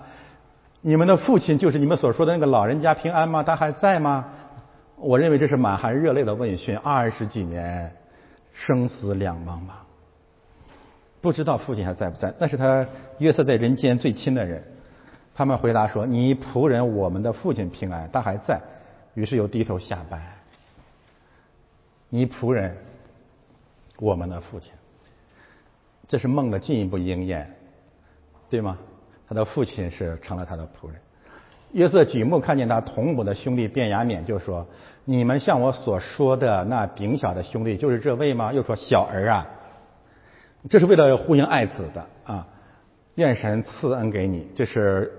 [0.81, 3.43] 你们的父亲就是你们所说的那个老人家平安吗？
[3.43, 4.25] 他还在吗？
[5.01, 6.77] 我认为这是满含热泪的问讯。
[6.79, 7.95] 二十几年，
[8.53, 9.75] 生死两茫茫，
[11.21, 12.35] 不知道父亲还在不在？
[12.39, 12.87] 那是他
[13.19, 14.65] 约瑟在人间最亲的人。
[15.35, 18.61] 他们回答说：“你仆人我们的父亲平安，他还在。”
[19.15, 20.35] 于是又低头下拜。
[22.09, 22.77] 你仆人
[23.99, 24.73] 我们的父亲，
[26.09, 27.55] 这是梦的进一步应验，
[28.51, 28.79] 对吗？
[29.29, 31.01] 他的父亲是成了他的仆人。
[31.73, 34.67] 约瑟举目看见他同母的兄弟卞雅勉，就说
[35.05, 39.47] ：“你们像我所说的那丙小的兄弟，就是这位吗？”又说：“小儿啊，
[40.69, 42.47] 这是为了呼应爱子的啊，
[43.15, 45.13] 愿神赐恩给你。”这是。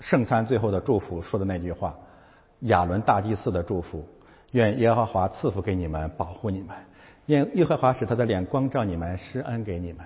[0.00, 1.96] 圣餐最后的祝福说的那句话，
[2.62, 4.06] 亚伦大祭司的祝福，
[4.50, 6.76] 愿耶和华赐福给你们，保护你们；
[7.26, 10.04] 愿耶和华使他的脸光照你们，施恩给你们；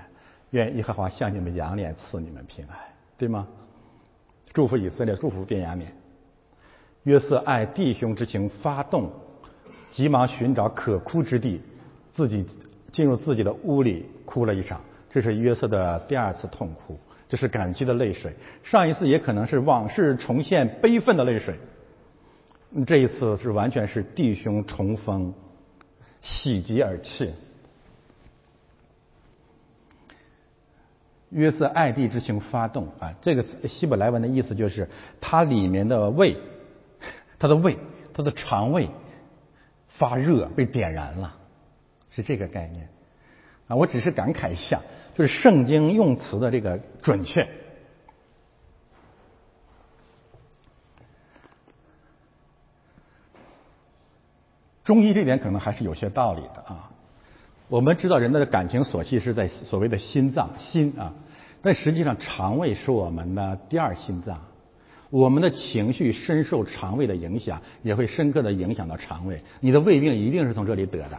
[0.51, 2.77] 愿耶和华向你们仰脸，赐你们平安，
[3.17, 3.49] 对吗？
[4.53, 5.83] 祝福以色列，祝福便雅悯。
[7.05, 9.11] 约瑟爱弟兄之情发动，
[9.91, 11.61] 急忙寻找可哭之地，
[12.13, 12.47] 自己
[12.93, 14.81] 进入自己的屋里哭了一场。
[15.11, 16.99] 这是约瑟的第二次痛哭。
[17.29, 18.33] 这是感激的泪水，
[18.63, 21.55] 上一次也可能是往事重现悲愤的泪水，
[22.87, 25.35] 这一次是完全是弟兄重逢，
[26.23, 27.35] 喜极而泣。
[31.31, 34.89] 约瑟爱弟之情发动啊，这个希伯来文的意思就是
[35.21, 36.37] 他里面的胃，
[37.39, 37.79] 他的胃，
[38.15, 38.89] 他的肠胃
[39.89, 41.37] 发热被点燃了，
[42.11, 42.89] 是这个概念
[43.69, 44.81] 啊，我只是感慨一下。
[45.15, 47.45] 就是圣经用词的这个准确。
[54.85, 56.93] 中医这点可能还是有些道理的啊。
[57.69, 61.13] 我们知道人的感情所系是在所谓的心脏心啊，
[61.63, 64.41] 但实际上肠胃是我们的第二心脏。
[65.11, 69.43] 我们的情绪深受肠胃的影响，也会深刻的影响到肠胃。
[69.61, 71.19] 你的胃病一定是从这里得的。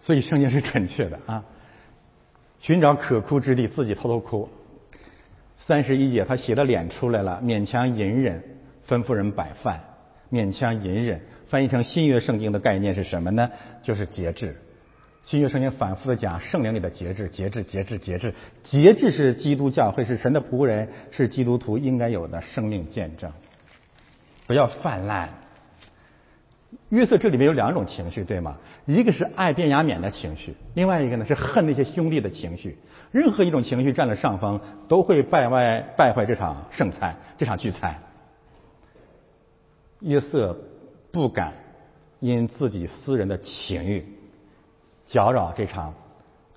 [0.00, 1.44] 所以圣经是准确的啊！
[2.60, 4.48] 寻找可哭之地，自己偷偷哭。
[5.66, 8.42] 三十一节，他写的脸出来了，勉强隐忍，
[8.88, 9.80] 吩咐人摆饭，
[10.34, 11.20] 勉强隐忍。
[11.46, 13.48] 翻译成新约圣经的概念是什么呢？
[13.82, 14.60] 就是节制。
[15.22, 18.34] 新约圣经反复的讲圣灵里的节制，节制，节制，节制。
[18.62, 23.30] 节制是基督教会是神的仆人，是基督徒应该有的生命见证。
[24.46, 25.30] 不要泛滥。
[26.88, 28.56] 约瑟这里面有两种情绪，对吗？
[28.84, 32.76] 一个是爱便雅悯的情绪，另外一个呢是恨那些兄弟的情绪。
[33.12, 37.96] 任何一种情绪占了上风，都会败坏败坏这场圣餐，这场聚餐。
[40.04, 40.56] 约瑟
[41.10, 41.54] 不敢
[42.20, 44.06] 因自己私人的情欲
[45.06, 45.94] 搅扰这场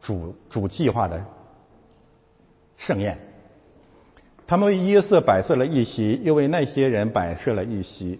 [0.01, 1.23] 主主计划的
[2.75, 3.17] 盛宴。
[4.45, 8.19] 他们为约瑟摆设了一席，又为那些人摆设了一席。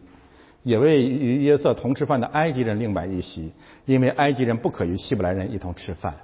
[0.64, 3.54] 也为与约瑟同吃饭的埃及人另摆一席，
[3.86, 6.16] 因为埃及人不可与希伯来人一同吃饭，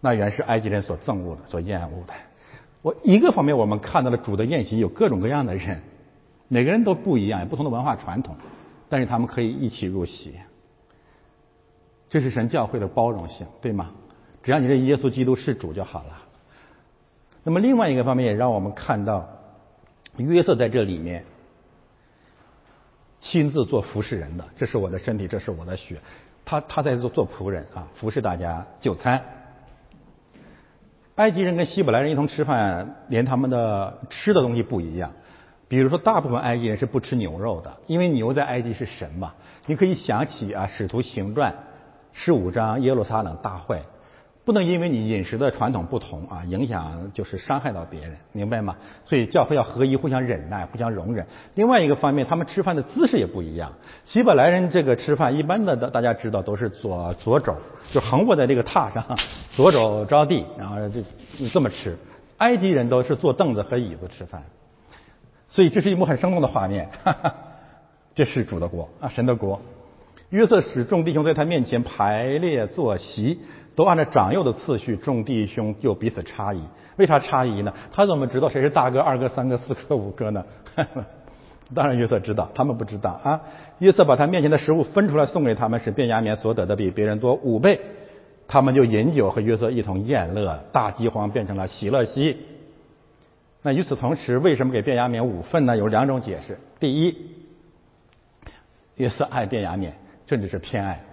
[0.00, 2.14] 那原是埃及人所憎恶的、所厌恶的。
[2.80, 5.82] 我一个方面，我们看到了主的宴席有各种各样的人，
[6.48, 8.36] 每个人都不一样，有不同的文化传统，
[8.88, 10.34] 但是他们可以一起入席。
[12.10, 13.92] 这是神教会的包容性，对吗？
[14.42, 16.22] 只要你认耶稣基督是主就好了。
[17.44, 19.28] 那么另外一个方面也让我们看到
[20.16, 21.24] 约瑟在这里面。
[23.20, 26.00] 亲自做服侍人的，这是我的身体，这是我的血。
[26.44, 29.20] 他他在做做仆人啊，服侍大家就餐。
[31.16, 35.10] 埃及人跟希伯来人一同吃饭，连他们的吃的东西不一样。
[35.68, 39.34] 比如说，大部分埃及人是不吃牛肉的，因为牛在埃及是神嘛。
[39.66, 41.52] 你可以想起啊，《使徒行传》
[42.12, 43.82] 十五章耶路撒冷大会。
[44.46, 48.74] 不能因为你饮食的传统不同啊，影响就是伤害到别人，明白吗？
[49.04, 51.26] 所以教会要合一，互相忍耐，互相容忍。
[51.54, 53.70] 另外一个方面，他们吃饭的姿势也不一样。
[54.06, 57.54] 希伯来人这个吃饭，一般的大家知道都是左左肘
[57.92, 59.04] 就横卧在这个榻上，
[59.54, 61.02] 左肘着地，然后就
[61.52, 61.94] 这么吃。
[62.38, 64.42] 埃及人都是坐凳子和椅子吃饭，
[65.48, 66.88] 所以这是一幕很生动的画面。
[68.14, 69.60] 这是主的国啊，神的国。
[70.30, 73.38] 约瑟使众弟兄在他面前排列坐席。
[73.74, 76.60] 都按照长幼的次序，众弟兄就彼此差异。
[76.96, 77.72] 为啥差异呢？
[77.92, 80.44] 他怎么知道谁是大哥、二哥、三哥、四哥、五哥呢？
[81.72, 83.40] 当然约瑟知道，他们不知道啊。
[83.78, 87.80] 约瑟把他面前的食物分出来送给他们，使便雅悯所得的比别人多五倍。
[88.48, 92.36] 他们就饮酒和约瑟一同宴乐，大饥荒变成了喜乐溪。
[93.62, 95.76] 那与此同时，为什么给卞雅敏五份呢？
[95.76, 96.58] 有两种解释。
[96.78, 97.16] 第一，
[98.94, 99.92] 约瑟爱卞雅敏，
[100.26, 101.04] 甚至是偏爱。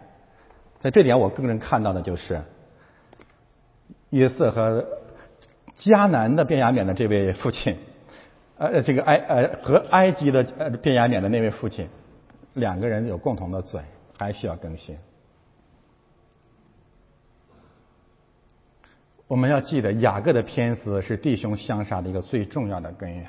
[0.79, 2.41] 在这点，我更能看到的就是
[4.11, 4.85] 约瑟和
[5.75, 7.75] 迦南的卞雅敏的这位父亲，
[8.57, 11.89] 呃，这个埃呃和埃及的呃卞雅敏的那位父亲，
[12.53, 13.81] 两个人有共同的嘴，
[14.19, 14.95] 还需要更新。
[19.27, 23.25] 我们要记得，雅各的偏私是弟兄相杀的一个最重要的根源。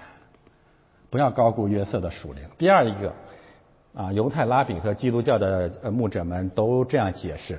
[1.08, 2.42] 不要高估约瑟的属灵。
[2.58, 3.14] 第二一个，
[3.94, 7.58] 啊，犹太拉比和基督教的呃牧者们都这样解释：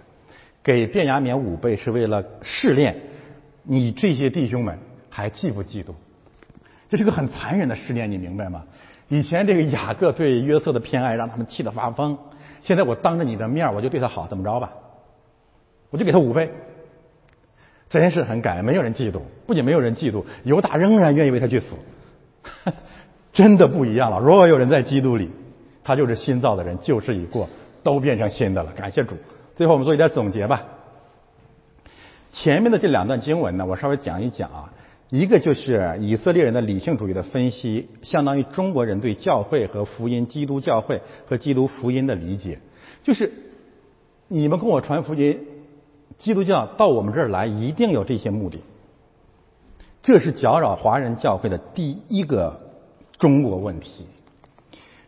[0.61, 2.95] 给便雅免五倍是为了试炼
[3.63, 4.77] 你这些弟兄们
[5.09, 5.93] 还嫉不嫉妒。
[6.89, 8.63] 这是个很残忍的试炼，你明白吗？
[9.07, 12.15] 以前这个雅各对约瑟的偏爱让他们气得发疯，
[12.61, 14.71] 现在我当着你的面我就对他好，怎么着吧？
[15.89, 16.51] 我就给他五倍。
[17.89, 21.67] 真是很感恩，没有人嫉妒，不仅没有人嫉妒，犹大仍然愿意为他去死，
[23.31, 24.19] 真的不一样了。
[24.19, 25.29] 如果有人在基督里，
[25.83, 27.49] 他就是新造的人，旧事已过，
[27.83, 28.71] 都变成新的了。
[28.73, 29.15] 感谢主。
[29.55, 30.65] 最后我们做一点总结吧。
[32.33, 34.73] 前面的这两段经文呢，我稍微讲一讲啊。
[35.09, 42.59] 一个就是以色列人的理性主义的分析，相当于中国人对教会和福音、基督教会和基督福音的理解，
[43.05, 43.31] 就是
[44.27, 45.47] 你们跟我传福音。
[46.18, 48.60] 基督教到我们这儿来，一定有这些目的。
[50.01, 52.62] 这是搅扰华人教会的第一个
[53.20, 54.05] 中国问题。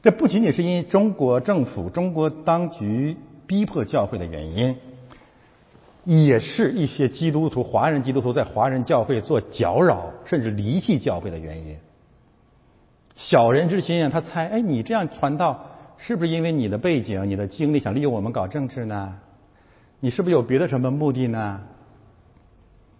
[0.01, 4.75] 这不仅仅是因为中国政府、中国当局逼迫教会的原因，
[6.05, 11.77] 也是一些基督徒、华人基督徒在华人教会做搅扰，甚至离弃教会的原因。
[13.15, 15.65] 小人之心啊，他猜：哎，你这样传道，
[15.97, 19.15] 是不是因为你的背景、你的经历，想利用我们搞政治呢？
[19.99, 21.61] 你是不是有别的什么目的呢？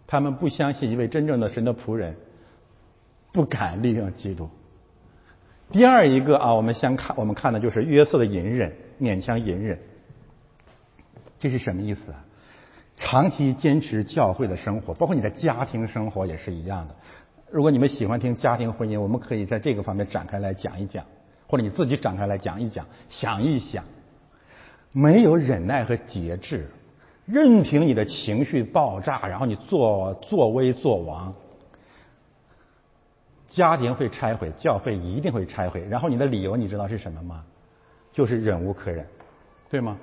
[0.08, 2.16] 他们不相信一位真正的神的仆人，
[3.32, 4.50] 不敢利用基督。
[5.72, 9.80] 第二一个啊，我们先看，我们看的就是约瑟的隐忍，勉强隐忍。
[11.40, 12.26] 这是什么意思啊？
[12.98, 16.96] 长期坚持教会的生活，包括你的家庭生活也是一样的。
[17.52, 21.06] 如果你们喜欢听家庭婚姻，我们可以在这个方面展开来讲一讲，
[21.48, 23.86] 或者你自己展开来讲一讲，想一想，
[24.92, 26.68] 没有忍耐和节制。
[27.32, 31.34] 任凭你的情绪爆炸，然后你作作威作王，
[33.48, 35.86] 家庭会拆毁，教会一定会拆毁。
[35.90, 37.44] 然后你的理由你知道是什么吗？
[38.12, 39.06] 就是忍无可忍，
[39.70, 39.98] 对吗？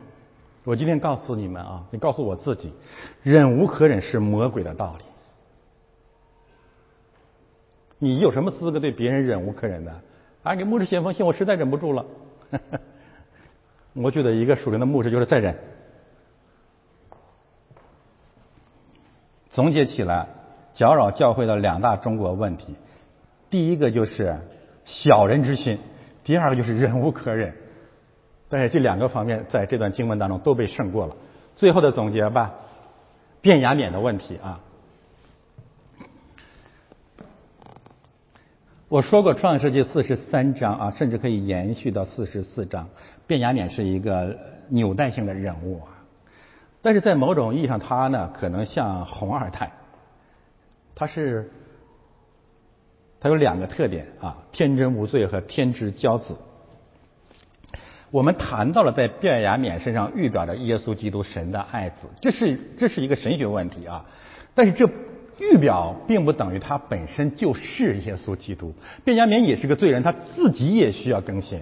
[0.62, 2.72] 我今天告诉你们啊，你告诉我自己，
[3.24, 5.04] 忍无可忍是魔鬼的道理。
[7.98, 10.00] 你有什么资格对别人忍无可忍的？
[10.44, 12.04] 啊，给牧师写封信，我实在忍不住了。
[13.94, 15.56] 我觉得一个属灵的牧师就是再忍。
[19.57, 20.26] 总结起来，
[20.74, 22.74] 搅扰教会的两大中国问题，
[23.48, 24.38] 第一个就是
[24.84, 25.78] 小人之心，
[26.24, 27.54] 第二个就是忍无可忍。
[28.50, 31.16] 但是这两个方面在这段经文当中都被胜过了。
[31.54, 32.52] 最后的总结吧，
[33.40, 34.61] 变雅免的问题啊。
[38.88, 42.90] 我说过，创世纪四十三章啊，甚至可以延续到四十四章。
[43.26, 44.36] 变雅免是一个
[44.68, 45.95] 纽带性的人物啊。
[46.87, 49.72] 但是在某种意义上，他呢可能像红二代，
[50.95, 51.51] 他是
[53.18, 56.37] 他有两个特点啊，天真无罪和天之骄子。
[58.12, 64.04] 我们谈到了在卞雅免身上预表着耶稣基督神的爱子，这是这是一个神学问题啊。
[64.54, 64.88] 但是这
[65.41, 68.72] 预表并不等于他本身就是耶稣基督。
[69.04, 71.61] 卞雅免也是个罪人，他自己也需要更新，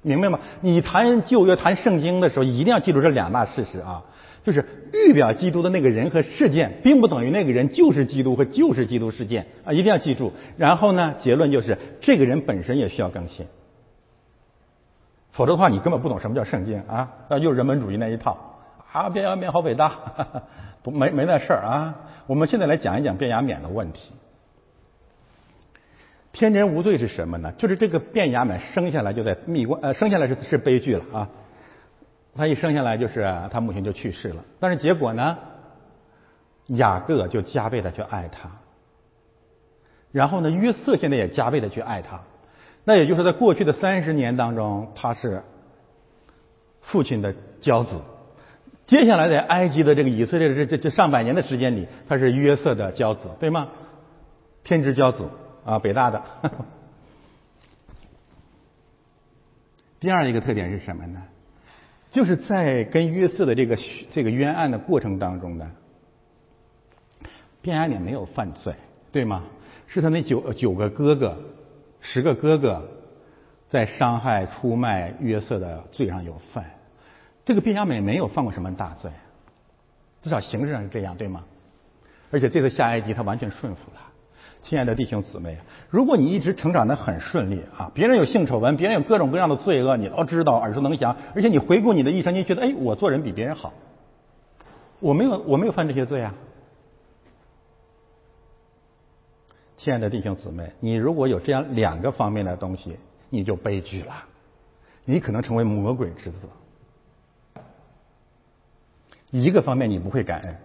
[0.00, 0.40] 明白吗？
[0.62, 4.02] 你谈旧约、谈圣经的时候，一定要记住这两大事实啊。
[4.52, 10.32] 就是预表基督的那个人和事件，并不等于那个人就是基督和就是基督事件啊，一定要记住。
[10.56, 13.46] 然后呢，结论就是这个人本身也需要更新，
[15.30, 18.58] 否则的话，你根本不懂什么叫圣经啊，那就是人本主义那一套
[18.92, 19.08] 啊。
[19.08, 19.92] 变压免好伟大，
[20.82, 21.94] 不没没那事儿啊。
[22.26, 24.10] 我们现在来讲一讲变压免的问题。
[26.32, 27.52] 天真无罪是什么呢？
[27.56, 31.28] 就是这个变压免生下来就在蜜罐，呃，生下来是是悲剧了啊。
[32.40, 35.36] 他一生下来就是他母亲就去世了，但是结果呢，
[36.68, 38.50] 雅各就加倍的去爱他，
[40.10, 42.22] 然后呢，约瑟现在也加倍的去爱他，
[42.84, 45.42] 那也就是在过去的三十年当中，他是
[46.80, 47.96] 父亲的骄子；
[48.86, 53.68] 接下来在埃及的这个以色列这这这上百年的时间里，他是约瑟的骄子，对吗？
[54.64, 55.28] 天之骄子
[55.66, 56.22] 啊，北大的。
[60.00, 61.22] 第二一个特点是什么呢？
[62.10, 63.78] 就是在跟约瑟的这个
[64.10, 65.70] 这个冤案的过程当中呢，
[67.62, 68.74] 卞雅敏没有犯罪，
[69.12, 69.44] 对吗？
[69.86, 71.36] 是他那九九个哥哥、
[72.00, 72.88] 十个哥哥
[73.68, 76.64] 在伤害、出卖约瑟的罪上有份。
[77.44, 79.10] 这个便雅悯没有犯过什么大罪，
[80.22, 81.44] 至少形式上是这样，对吗？
[82.30, 84.00] 而且这次下埃及他完全顺服了。
[84.62, 85.58] 亲爱的弟兄姊妹，
[85.88, 93.72] 如果你一直成长的很顺利啊，别人有性丑闻，别人有各种各样的罪恶，你都知道，耳熟能详，而且你回顾你的一生，你觉得哎，我做人比别人好，
[95.00, 96.34] 我没有我没有犯这些罪啊。
[99.78, 102.96] 亲爱的弟兄姊妹，你如果有这样两个方面的东西，
[103.30, 104.24] 你就悲剧了，
[105.04, 106.48] 你可能成为魔鬼之子。
[109.30, 110.56] 一个方面你不会感恩。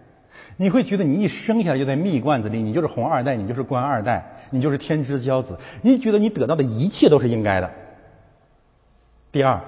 [0.58, 5.58] 你会觉得你一生下来就在蜜罐子里，你就是红二代，你就是官二代，你就是天之骄子。
[5.82, 7.70] 你觉得你得到的一切都是应该的。
[9.32, 9.60] 第二，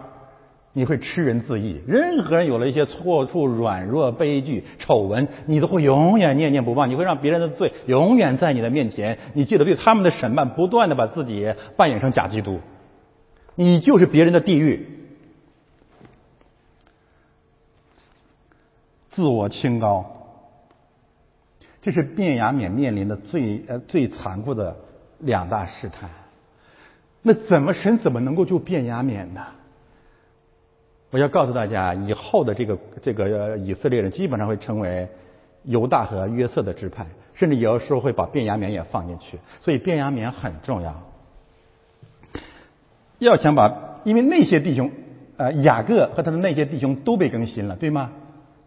[0.72, 6.88] 你会吃人自缢，任何人有了一些错处、软弱、悲剧、丑闻，你都会永远念念不忘。
[6.88, 12.60] 你会让别人的罪永远在你的面前，你记得对他们的审判，不断的把自己扮演成假基督，
[13.54, 14.86] 你就是别人的地狱，
[19.10, 20.14] 自我清高。
[21.80, 24.76] 这是便雅敏面临的最呃最残酷的
[25.18, 26.10] 两大试探。
[27.22, 29.44] 那怎么神怎么能够救便雅敏呢？
[31.10, 35.08] 我要告诉大家，以后的这个这个以色列人基本上会成为
[35.64, 39.38] 犹大和约瑟的支派，甚至有时候会把便雅敏也放进去。
[39.60, 41.02] 所以便雅敏很重要。
[43.18, 44.90] 要想把，因为那些弟兄，
[45.36, 48.12] 呃，雅各和他的那些弟兄都被更新了，对吗？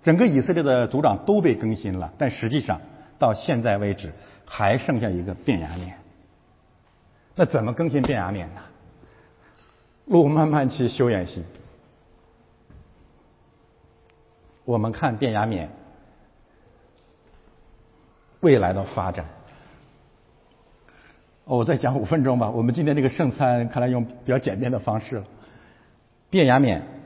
[0.03, 2.81] 整个以色列的族长都被更新了，但实际上。
[3.21, 4.11] 到现在为止，
[4.45, 5.95] 还剩下一个变压面。
[7.35, 8.61] 那怎么更新变压面呢？
[10.05, 11.43] 路漫漫其修远兮。
[14.65, 15.69] 我们看变压面
[18.39, 19.27] 未来的发展。
[21.43, 22.49] 我再讲五分钟吧。
[22.49, 25.23] 我们今天这个圣餐看来用比较简便的方式了。
[26.31, 27.00] 变压面。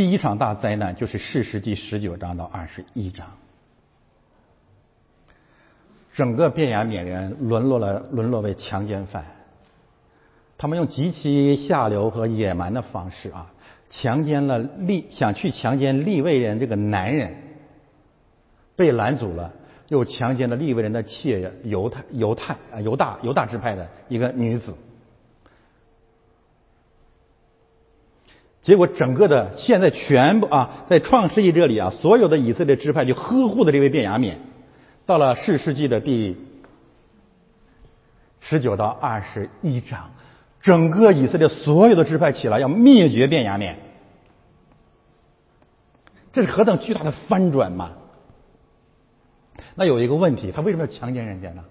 [0.00, 3.26] 第一场大灾难就是《世世纪》十九章到二十一章，
[6.14, 9.26] 整个便雅悯人沦落了，沦落为强奸犯。
[10.56, 13.52] 他们用极其下流和野蛮的方式啊，
[13.90, 17.36] 强奸了利，想去强奸利未人这个男人，
[18.76, 19.52] 被拦阻了，
[19.88, 24.74] 又强奸了利未人的妾犹太犹太啊犹大犹大支派的一个女子。
[28.62, 34.34] 结果，整个的现在全部啊，在创世纪这里啊，所有的以色列支派就呵护的这位便雅悯，
[35.06, 36.36] 到了世世纪的第
[38.40, 40.10] 十九到二十一章，
[40.60, 43.76] 整个以色列所有的支派起来要灭绝便雅悯，
[46.32, 47.92] 这是何等巨大的翻转嘛？
[49.74, 51.64] 那有一个问题，他为什么要强奸人家呢？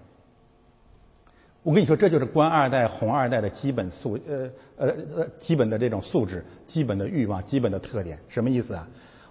[1.62, 8.18] 我跟你说，这就是官二代、红二代的基本素呃呃呃基本的这种素质、基本的欲望、基本的特点。
[8.28, 8.88] 什么意思啊？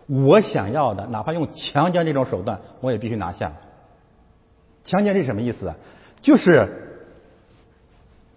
[0.08, 3.54] 我想要的，哪怕用强奸这种手段，我也必须拿下。
[4.84, 5.76] 强奸是什么意思啊？
[6.22, 6.68] 就是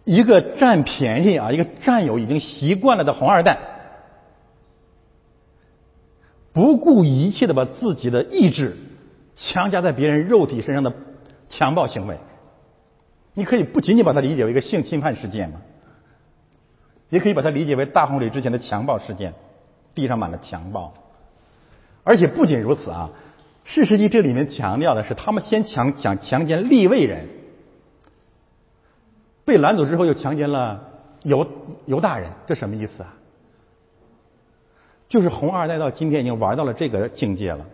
[0.04, 3.58] 一个占便宜啊，一个占有已经习惯了的红二代，
[6.54, 8.76] 不顾一切的把自己的意志
[9.36, 10.92] 强加在别人肉体身上的
[11.50, 12.16] 强暴行为。
[13.34, 15.60] 你可以不仅仅把它理解为一个性侵犯事件嘛，
[17.08, 19.34] 也可以把它理解为大洪水之前的强暴事件，
[19.94, 20.94] 地上满了强暴。
[22.04, 23.10] 而且不仅如此啊，
[23.64, 27.28] 事实际这里面强调的是，他们先强想强奸立位人，
[29.44, 30.90] 被拦阻之后又强奸了
[31.22, 31.46] 犹
[31.86, 33.14] 犹大人，这什么意思啊？
[35.08, 37.66] 就是红二代到今天已经玩到了这个境界了。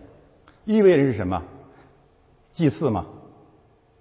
[0.64, 1.42] 意味着是什么？
[2.52, 3.06] 祭祀吗？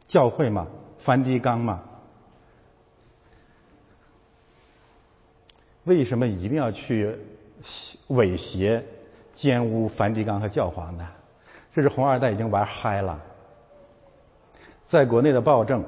[0.07, 0.67] 教会吗？
[1.07, 1.83] 梵蒂冈嘛？
[5.85, 7.17] 为什么一定要去
[8.09, 8.83] 猥亵、
[9.33, 11.07] 奸污梵蒂冈和教皇呢？
[11.71, 13.21] 这是红二代已经玩嗨了，
[14.89, 15.85] 在国内的暴政、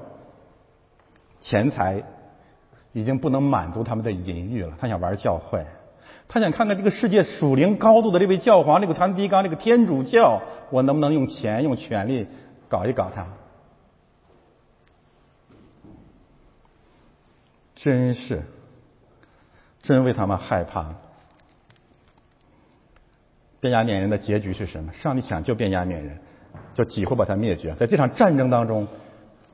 [1.41, 2.01] 钱财
[2.93, 4.77] 已经不能满足他们的淫欲了。
[4.79, 5.65] 他想玩教会，
[6.29, 12.25] 他想看看这个世界属灵高度的这位教皇，这个梵蒂冈，这个天主教，我能不能用钱、用权力
[12.69, 13.27] 搞一搞他？
[17.81, 18.43] 真是，
[19.81, 20.95] 真为他们害怕。
[23.61, 24.91] 变雅悯人的结局是什么？
[24.91, 26.19] 上帝想救变雅悯人，
[26.73, 27.73] 就几乎把他灭绝。
[27.75, 28.85] 在这场战争当中，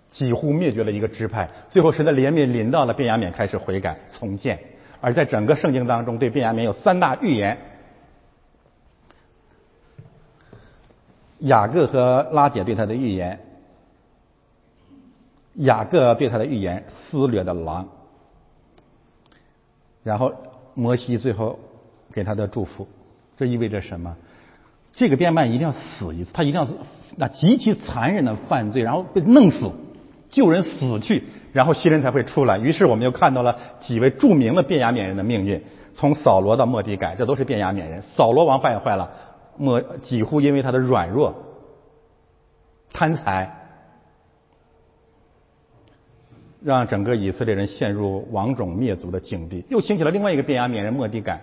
[0.10, 1.52] 几乎灭绝了一个支派。
[1.70, 4.60] 最后，神的怜悯临到了变雅悯，开始悔改重建。
[5.02, 7.60] 而在整个圣经当中，对变雅悯有三大预言：
[11.38, 13.40] 雅各和拉姐对他的预言，
[15.54, 17.88] 雅各对他的预言撕裂的狼，
[20.06, 20.32] 然后
[20.76, 21.58] 摩西最后
[22.14, 22.88] 给他的祝福，
[23.36, 24.16] 这意味着什么？
[24.94, 26.68] 这个变卖一定要死一次，他一定要
[27.16, 29.72] 那极其残忍的犯罪，然后被弄死，
[30.30, 31.24] 救人死去，
[31.54, 32.60] 然后新人才会出来。
[32.60, 35.64] 于是我们又看到了几位著名的变雅悯人的命运，
[35.96, 38.04] 从扫罗到莫迪改，这都是变雅悯人。
[38.04, 39.10] 扫罗王败坏了，
[39.58, 41.34] 莫几乎因为他的软弱、
[42.94, 43.55] 贪财，
[46.66, 49.64] 让整个以色列人陷入亡种灭族的境地。
[49.70, 51.40] 又兴起了另外一个变雅缅人莫迪感。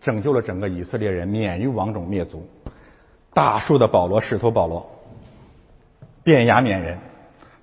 [0.00, 2.46] 拯救了整个以色列人免于亡种灭族。
[3.34, 4.88] 大树的保罗，使徒保罗，
[6.22, 6.98] 变雅缅人，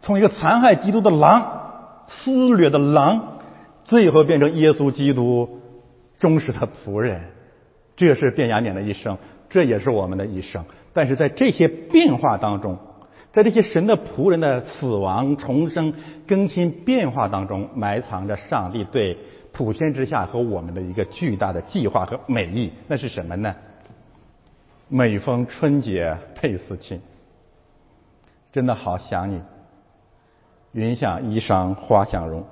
[0.01, 3.39] 从一个残害基督的狼、撕裂的狼，
[3.83, 5.61] 最后变成耶稣基督
[6.19, 7.21] 忠实的仆人。
[7.95, 9.17] 这是变雅缅的一生，
[9.49, 10.65] 这也是我们的一生。
[10.91, 12.77] 但是在这些变化当中，
[13.33, 15.93] 在这些神的仆人的死亡、重生、
[16.25, 19.17] 更新、变化当中，埋藏着上帝对。
[19.51, 23.55] 普天之下和我们的一个巨大的计划和美意，那是什么呢？
[24.87, 26.99] 每逢春节倍思亲，
[28.51, 29.39] 真的好想你。
[30.71, 32.43] 云想衣裳花想容，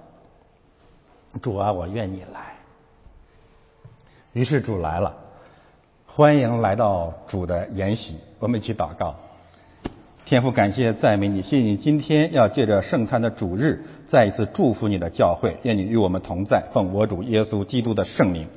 [1.42, 2.54] 主啊，我愿意来。
[4.34, 5.18] 于是主来了，
[6.06, 9.16] 欢迎来到主的筵席，我们一起祷告。
[10.32, 18.48] 天父，感谢赞美你，谢谢你今天要借着圣餐的主日，再一次祝福你的教会，愿你与我们同在，奉我主耶稣基督的圣名。